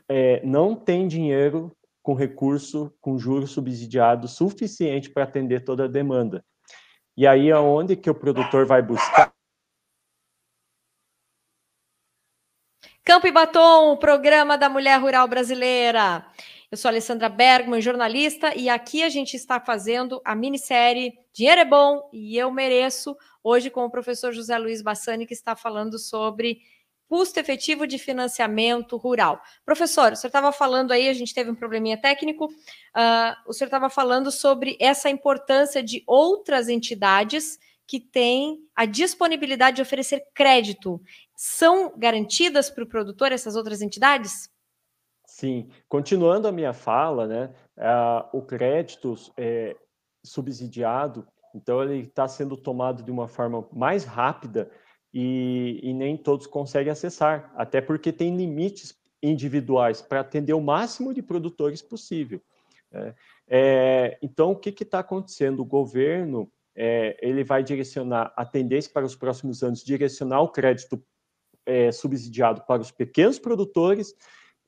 é, 0.08 0.44
não 0.44 0.76
tem 0.76 1.08
dinheiro 1.08 1.74
com 2.02 2.14
recurso, 2.14 2.92
com 3.00 3.16
juros 3.16 3.50
subsidiados 3.50 4.32
suficiente 4.32 5.10
para 5.10 5.24
atender 5.24 5.64
toda 5.64 5.84
a 5.84 5.88
demanda. 5.88 6.44
E 7.16 7.26
aí, 7.26 7.50
aonde 7.50 7.96
que 7.96 8.10
o 8.10 8.14
produtor 8.14 8.66
vai 8.66 8.82
buscar? 8.82 9.31
Campo 13.12 13.26
e 13.26 13.30
Batom, 13.30 13.94
programa 13.98 14.56
da 14.56 14.70
mulher 14.70 14.98
rural 14.98 15.28
brasileira. 15.28 16.24
Eu 16.70 16.78
sou 16.78 16.88
Alessandra 16.88 17.28
Bergman, 17.28 17.78
jornalista, 17.78 18.56
e 18.56 18.70
aqui 18.70 19.02
a 19.02 19.10
gente 19.10 19.36
está 19.36 19.60
fazendo 19.60 20.18
a 20.24 20.34
minissérie 20.34 21.12
Dinheiro 21.30 21.60
é 21.60 21.64
Bom 21.66 22.08
e 22.10 22.38
Eu 22.38 22.50
Mereço, 22.50 23.14
hoje 23.44 23.68
com 23.68 23.84
o 23.84 23.90
professor 23.90 24.32
José 24.32 24.56
Luiz 24.56 24.80
Bassani, 24.80 25.26
que 25.26 25.34
está 25.34 25.54
falando 25.54 25.98
sobre 25.98 26.62
custo 27.06 27.38
efetivo 27.38 27.86
de 27.86 27.98
financiamento 27.98 28.96
rural. 28.96 29.42
Professor, 29.62 30.14
o 30.14 30.16
senhor 30.16 30.30
estava 30.30 30.50
falando 30.50 30.90
aí, 30.90 31.06
a 31.06 31.12
gente 31.12 31.34
teve 31.34 31.50
um 31.50 31.54
probleminha 31.54 32.00
técnico, 32.00 32.46
uh, 32.46 33.36
o 33.46 33.52
senhor 33.52 33.66
estava 33.66 33.90
falando 33.90 34.32
sobre 34.32 34.74
essa 34.80 35.10
importância 35.10 35.82
de 35.82 36.02
outras 36.06 36.66
entidades 36.66 37.58
que 37.92 38.00
têm 38.00 38.58
a 38.74 38.86
disponibilidade 38.86 39.76
de 39.76 39.82
oferecer 39.82 40.24
crédito 40.32 40.98
são 41.36 41.92
garantidas 41.94 42.70
para 42.70 42.84
o 42.84 42.88
produtor 42.88 43.32
essas 43.32 43.54
outras 43.54 43.82
entidades? 43.82 44.48
Sim, 45.26 45.68
continuando 45.90 46.48
a 46.48 46.52
minha 46.52 46.72
fala, 46.72 47.26
né, 47.26 47.54
o 48.32 48.40
crédito 48.40 49.14
é, 49.36 49.76
subsidiado, 50.24 51.28
então 51.54 51.82
ele 51.82 52.06
está 52.06 52.26
sendo 52.26 52.56
tomado 52.56 53.02
de 53.02 53.10
uma 53.10 53.28
forma 53.28 53.68
mais 53.70 54.04
rápida 54.06 54.70
e, 55.12 55.78
e, 55.82 55.92
nem 55.92 56.16
todos 56.16 56.46
conseguem 56.46 56.90
acessar, 56.90 57.52
até 57.54 57.82
porque 57.82 58.10
tem 58.10 58.34
limites 58.34 58.98
individuais 59.22 60.00
para 60.00 60.20
atender 60.20 60.54
o 60.54 60.62
máximo 60.62 61.12
de 61.12 61.20
produtores 61.20 61.82
possível. 61.82 62.40
É, 62.90 63.14
É, 63.54 64.18
então, 64.22 64.52
o 64.52 64.56
que 64.56 64.70
está 64.70 65.00
acontecendo? 65.00 65.60
O 65.60 65.66
governo 65.66 66.50
é, 66.76 67.16
ele 67.20 67.44
vai 67.44 67.62
direcionar 67.62 68.32
a 68.36 68.44
tendência 68.44 68.90
para 68.92 69.04
os 69.04 69.14
próximos 69.14 69.62
anos, 69.62 69.84
direcionar 69.84 70.40
o 70.42 70.48
crédito 70.48 71.02
é, 71.66 71.92
subsidiado 71.92 72.62
para 72.66 72.82
os 72.82 72.90
pequenos 72.90 73.38
produtores 73.38 74.14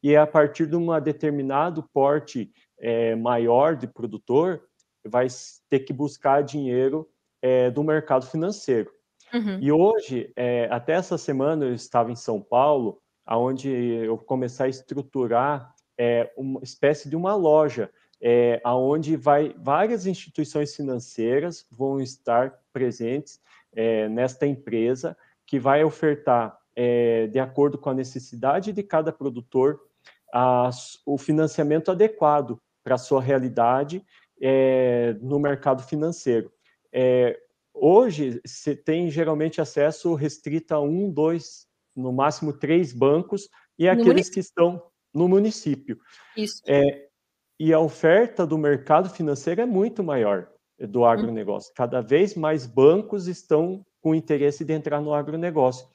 e 0.02 0.14
a 0.14 0.26
partir 0.26 0.66
de 0.66 0.76
um 0.76 1.00
determinado 1.00 1.82
porte 1.92 2.52
é, 2.78 3.14
maior 3.16 3.74
de 3.74 3.86
produtor, 3.86 4.62
vai 5.06 5.26
ter 5.70 5.80
que 5.80 5.92
buscar 5.92 6.42
dinheiro 6.42 7.08
é, 7.40 7.70
do 7.70 7.82
mercado 7.82 8.26
financeiro. 8.26 8.90
Uhum. 9.32 9.58
E 9.60 9.72
hoje, 9.72 10.32
é, 10.36 10.68
até 10.70 10.92
essa 10.92 11.16
semana, 11.16 11.64
eu 11.64 11.74
estava 11.74 12.12
em 12.12 12.16
São 12.16 12.40
Paulo, 12.40 13.00
onde 13.26 13.70
eu 13.70 14.18
comecei 14.18 14.66
a 14.66 14.68
estruturar 14.68 15.74
é, 15.98 16.30
uma 16.36 16.60
espécie 16.62 17.08
de 17.08 17.16
uma 17.16 17.34
loja, 17.34 17.90
é, 18.26 18.58
onde 18.64 19.16
vai, 19.16 19.54
várias 19.58 20.06
instituições 20.06 20.74
financeiras 20.74 21.66
vão 21.70 22.00
estar 22.00 22.58
presentes 22.72 23.38
é, 23.76 24.08
nesta 24.08 24.46
empresa, 24.46 25.14
que 25.46 25.58
vai 25.58 25.84
ofertar, 25.84 26.58
é, 26.74 27.26
de 27.26 27.38
acordo 27.38 27.76
com 27.76 27.90
a 27.90 27.94
necessidade 27.94 28.72
de 28.72 28.82
cada 28.82 29.12
produtor, 29.12 29.78
a, 30.32 30.70
o 31.04 31.18
financiamento 31.18 31.90
adequado 31.90 32.58
para 32.82 32.94
a 32.94 32.98
sua 32.98 33.20
realidade 33.20 34.02
é, 34.40 35.14
no 35.20 35.38
mercado 35.38 35.82
financeiro. 35.82 36.50
É, 36.90 37.38
hoje, 37.74 38.40
você 38.42 38.74
tem 38.74 39.10
geralmente 39.10 39.60
acesso 39.60 40.14
restrito 40.14 40.74
a 40.74 40.80
um, 40.80 41.10
dois, 41.10 41.68
no 41.94 42.10
máximo 42.10 42.54
três 42.54 42.90
bancos, 42.90 43.50
e 43.78 43.86
aqueles 43.86 44.30
que 44.30 44.40
estão 44.40 44.82
no 45.12 45.28
município. 45.28 45.98
Isso. 46.34 46.62
É, 46.66 47.08
e 47.58 47.72
a 47.72 47.78
oferta 47.78 48.46
do 48.46 48.58
mercado 48.58 49.08
financeiro 49.10 49.60
é 49.60 49.66
muito 49.66 50.02
maior 50.02 50.48
do 50.78 51.00
hum. 51.00 51.04
agronegócio. 51.04 51.72
Cada 51.74 52.00
vez 52.00 52.34
mais 52.34 52.66
bancos 52.66 53.28
estão 53.28 53.84
com 54.00 54.14
interesse 54.14 54.64
de 54.64 54.72
entrar 54.72 55.00
no 55.00 55.14
agronegócio. 55.14 55.86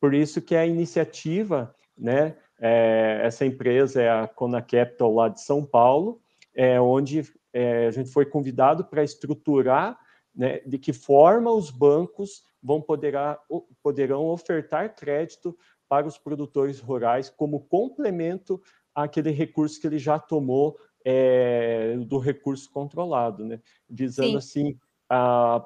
Por 0.00 0.14
isso 0.14 0.42
que 0.42 0.56
a 0.56 0.66
iniciativa, 0.66 1.74
né, 1.96 2.36
é, 2.60 3.20
essa 3.22 3.46
empresa 3.46 4.02
é 4.02 4.10
a 4.10 4.26
Cona 4.26 4.60
Capital 4.60 5.14
lá 5.14 5.28
de 5.28 5.40
São 5.40 5.64
Paulo, 5.64 6.20
é, 6.54 6.80
onde 6.80 7.22
é, 7.52 7.86
a 7.86 7.90
gente 7.90 8.10
foi 8.10 8.26
convidado 8.26 8.84
para 8.84 9.04
estruturar 9.04 9.98
né, 10.34 10.60
de 10.66 10.78
que 10.78 10.92
forma 10.92 11.52
os 11.52 11.70
bancos 11.70 12.42
vão 12.62 12.80
poderá, 12.80 13.38
poderão 13.82 14.26
ofertar 14.26 14.94
crédito 14.94 15.56
para 15.88 16.06
os 16.06 16.16
produtores 16.16 16.80
rurais 16.80 17.28
como 17.28 17.60
complemento 17.60 18.60
àquele 18.94 19.30
recurso 19.30 19.80
que 19.80 19.86
ele 19.86 19.98
já 19.98 20.18
tomou 20.18 20.78
é, 21.04 21.96
do 22.06 22.18
recurso 22.18 22.70
controlado, 22.70 23.44
né? 23.44 23.60
visando 23.88 24.30
Sim. 24.30 24.36
assim 24.36 24.78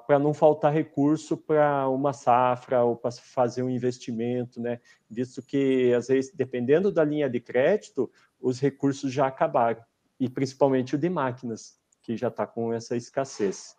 para 0.06 0.18
não 0.18 0.34
faltar 0.34 0.72
recurso 0.72 1.36
para 1.36 1.88
uma 1.88 2.12
safra 2.12 2.82
ou 2.82 2.96
para 2.96 3.12
fazer 3.12 3.62
um 3.62 3.70
investimento, 3.70 4.60
né? 4.60 4.80
Visto 5.08 5.40
que, 5.40 5.94
às 5.94 6.08
vezes, 6.08 6.34
dependendo 6.34 6.90
da 6.90 7.04
linha 7.04 7.30
de 7.30 7.38
crédito, 7.38 8.10
os 8.40 8.58
recursos 8.58 9.12
já 9.12 9.28
acabaram, 9.28 9.80
e 10.18 10.28
principalmente 10.28 10.96
o 10.96 10.98
de 10.98 11.08
máquinas, 11.08 11.78
que 12.02 12.16
já 12.16 12.26
está 12.26 12.44
com 12.44 12.72
essa 12.72 12.96
escassez. 12.96 13.76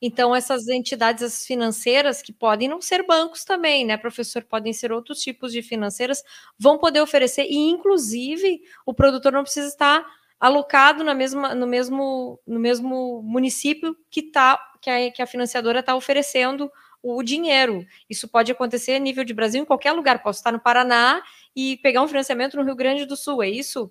Então, 0.00 0.36
essas 0.36 0.68
entidades 0.68 1.44
financeiras, 1.44 2.22
que 2.22 2.32
podem 2.32 2.68
não 2.68 2.80
ser 2.80 3.04
bancos 3.04 3.44
também, 3.44 3.84
né, 3.84 3.96
professor? 3.96 4.44
Podem 4.44 4.72
ser 4.72 4.92
outros 4.92 5.18
tipos 5.18 5.50
de 5.50 5.62
financeiras, 5.62 6.22
vão 6.56 6.78
poder 6.78 7.00
oferecer, 7.00 7.46
e 7.50 7.56
inclusive 7.56 8.60
o 8.86 8.94
produtor 8.94 9.32
não 9.32 9.42
precisa 9.42 9.66
estar 9.66 10.04
alocado 10.42 11.04
na 11.04 11.14
mesma, 11.14 11.54
no, 11.54 11.68
mesmo, 11.68 12.40
no 12.44 12.58
mesmo 12.58 13.22
município 13.22 13.96
que, 14.10 14.22
tá, 14.22 14.58
que, 14.80 14.90
a, 14.90 15.12
que 15.12 15.22
a 15.22 15.26
financiadora 15.26 15.78
está 15.78 15.94
oferecendo 15.94 16.68
o 17.00 17.22
dinheiro. 17.22 17.86
Isso 18.10 18.26
pode 18.26 18.50
acontecer 18.50 18.96
a 18.96 18.98
nível 18.98 19.22
de 19.22 19.32
Brasil, 19.32 19.62
em 19.62 19.64
qualquer 19.64 19.92
lugar. 19.92 20.20
Posso 20.20 20.40
estar 20.40 20.50
no 20.50 20.58
Paraná 20.58 21.22
e 21.54 21.76
pegar 21.76 22.02
um 22.02 22.08
financiamento 22.08 22.56
no 22.56 22.64
Rio 22.64 22.74
Grande 22.74 23.06
do 23.06 23.16
Sul, 23.16 23.40
é 23.40 23.48
isso? 23.48 23.88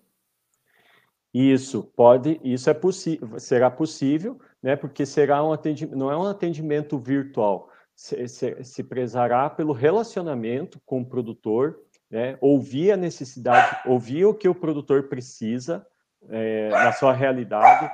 Isso, 1.34 1.84
pode, 1.96 2.38
isso 2.44 2.70
é 2.70 2.74
possível, 2.74 3.40
será 3.40 3.72
possível, 3.72 4.38
né? 4.62 4.76
Porque 4.76 5.06
será 5.06 5.42
um 5.42 5.54
atendimento, 5.54 5.98
não 5.98 6.12
é 6.12 6.18
um 6.18 6.26
atendimento 6.26 7.00
virtual, 7.00 7.70
se, 7.96 8.28
se, 8.28 8.62
se 8.62 8.84
prezará 8.84 9.50
pelo 9.50 9.72
relacionamento 9.72 10.82
com 10.86 11.00
o 11.00 11.06
produtor, 11.06 11.80
né? 12.10 12.38
Ouvir 12.42 12.92
a 12.92 12.98
necessidade, 12.98 13.88
ouvir 13.88 14.26
o 14.26 14.34
que 14.34 14.50
o 14.50 14.56
produtor 14.56 15.04
precisa, 15.04 15.88
é, 16.30 16.70
na 16.70 16.92
sua 16.92 17.14
realidade 17.14 17.92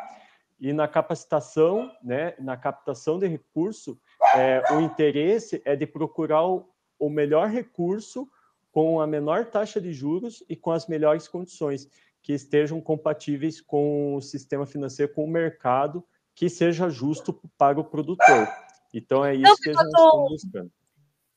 e 0.60 0.74
na 0.74 0.88
capacitação, 0.88 1.92
né, 2.04 2.34
na 2.40 2.58
captação 2.58 3.20
de 3.20 3.28
recurso, 3.28 4.00
é, 4.36 4.62
o 4.74 4.82
interesse 4.82 5.62
é 5.64 5.76
de 5.76 5.86
procurar 5.86 6.46
o, 6.46 6.68
o, 6.98 7.10
melhor 7.10 7.48
recurso 7.48 8.28
com 8.72 9.00
a 9.00 9.08
menor 9.08 9.46
taxa 9.46 9.80
de 9.80 9.94
juros 9.94 10.44
e 10.50 10.56
com 10.56 10.72
as 10.72 10.88
melhores 10.88 11.28
condições 11.28 11.88
que 12.22 12.34
estejam 12.34 12.82
compatíveis 12.82 13.62
com 13.62 14.16
o 14.16 14.22
sistema 14.22 14.66
financeiro, 14.66 15.14
com 15.14 15.24
o 15.24 15.30
mercado, 15.30 16.04
que 16.34 16.50
seja 16.50 16.90
justo 16.90 17.34
para 17.58 17.80
o 17.80 17.84
produtor. 17.84 18.48
Então 18.94 19.24
é 19.24 19.36
isso 19.36 19.56
que 19.62 19.70
a 19.70 19.74
gente 19.74 19.86
está 19.86 20.12
buscando. 20.30 20.72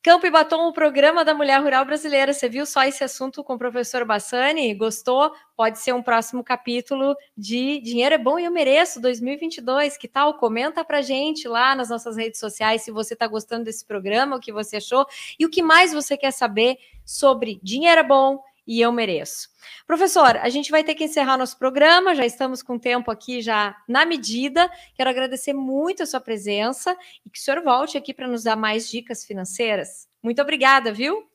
Campo 0.02 0.26
e 0.26 0.30
Batom, 0.30 0.66
o 0.66 0.72
programa 0.72 1.22
da 1.22 1.34
mulher 1.34 1.60
rural 1.60 1.84
brasileira. 1.84 2.32
Você 2.32 2.48
viu 2.48 2.64
só 2.64 2.84
esse 2.84 3.04
assunto 3.04 3.44
com 3.44 3.52
o 3.52 3.58
professor 3.58 4.02
Bassani? 4.02 4.72
Gostou? 4.72 5.30
Pode 5.54 5.78
ser 5.78 5.92
um 5.92 6.02
próximo 6.02 6.42
capítulo 6.42 7.14
de 7.36 7.78
Dinheiro 7.82 8.14
é 8.14 8.18
Bom 8.18 8.38
e 8.38 8.46
Eu 8.46 8.50
Mereço 8.50 8.98
2022. 8.98 9.98
Que 9.98 10.08
tal? 10.08 10.38
Comenta 10.38 10.82
pra 10.82 11.02
gente 11.02 11.46
lá 11.46 11.74
nas 11.74 11.90
nossas 11.90 12.16
redes 12.16 12.40
sociais 12.40 12.80
se 12.80 12.90
você 12.90 13.12
está 13.12 13.26
gostando 13.26 13.64
desse 13.64 13.84
programa, 13.84 14.36
o 14.36 14.40
que 14.40 14.50
você 14.50 14.78
achou 14.78 15.04
e 15.38 15.44
o 15.44 15.50
que 15.50 15.62
mais 15.62 15.92
você 15.92 16.16
quer 16.16 16.30
saber 16.30 16.78
sobre 17.04 17.60
Dinheiro 17.62 18.00
é 18.00 18.04
Bom 18.04 18.42
e 18.70 18.80
eu 18.80 18.92
mereço. 18.92 19.48
Professor, 19.84 20.36
a 20.36 20.48
gente 20.48 20.70
vai 20.70 20.84
ter 20.84 20.94
que 20.94 21.02
encerrar 21.02 21.36
nosso 21.36 21.58
programa, 21.58 22.14
já 22.14 22.24
estamos 22.24 22.62
com 22.62 22.78
tempo 22.78 23.10
aqui 23.10 23.42
já 23.42 23.76
na 23.88 24.06
medida. 24.06 24.70
Quero 24.94 25.10
agradecer 25.10 25.52
muito 25.52 26.04
a 26.04 26.06
sua 26.06 26.20
presença 26.20 26.96
e 27.26 27.28
que 27.28 27.36
o 27.36 27.42
senhor 27.42 27.64
volte 27.64 27.98
aqui 27.98 28.14
para 28.14 28.28
nos 28.28 28.44
dar 28.44 28.54
mais 28.54 28.88
dicas 28.88 29.24
financeiras. 29.24 30.08
Muito 30.22 30.40
obrigada, 30.40 30.92
viu? 30.92 31.28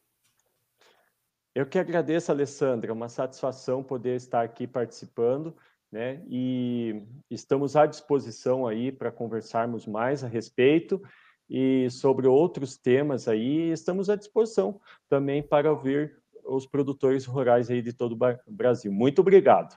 Eu 1.53 1.65
que 1.65 1.77
agradeço, 1.77 2.31
Alessandra, 2.31 2.93
uma 2.93 3.09
satisfação 3.09 3.83
poder 3.83 4.15
estar 4.15 4.41
aqui 4.41 4.65
participando, 4.65 5.53
né? 5.91 6.23
E 6.29 7.03
estamos 7.29 7.75
à 7.75 7.85
disposição 7.85 8.65
aí 8.65 8.93
para 8.93 9.11
conversarmos 9.11 9.85
mais 9.85 10.23
a 10.23 10.27
respeito 10.29 11.01
e 11.49 11.89
sobre 11.89 12.27
outros 12.27 12.77
temas 12.77 13.27
aí, 13.27 13.71
estamos 13.71 14.09
à 14.09 14.15
disposição 14.15 14.79
também 15.09 15.43
para 15.43 15.69
ouvir 15.69 16.23
os 16.45 16.65
produtores 16.65 17.25
rurais 17.25 17.69
aí 17.69 17.81
de 17.81 17.93
todo 17.93 18.13
o 18.13 18.51
Brasil. 18.51 18.91
Muito 18.91 19.19
obrigado. 19.19 19.75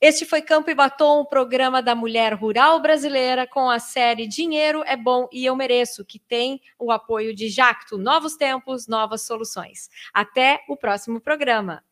Este 0.00 0.24
foi 0.24 0.42
Campo 0.42 0.70
e 0.70 0.74
Batom, 0.74 1.20
o 1.20 1.26
programa 1.26 1.82
da 1.82 1.94
mulher 1.94 2.34
rural 2.34 2.80
brasileira 2.80 3.46
com 3.46 3.68
a 3.68 3.78
série 3.78 4.26
Dinheiro 4.26 4.82
é 4.86 4.96
Bom 4.96 5.28
e 5.32 5.44
Eu 5.44 5.54
Mereço, 5.54 6.04
que 6.04 6.18
tem 6.18 6.60
o 6.78 6.90
apoio 6.90 7.34
de 7.34 7.48
Jacto, 7.48 7.98
Novos 7.98 8.36
Tempos, 8.36 8.86
Novas 8.86 9.22
Soluções. 9.22 9.88
Até 10.12 10.60
o 10.68 10.76
próximo 10.76 11.20
programa. 11.20 11.82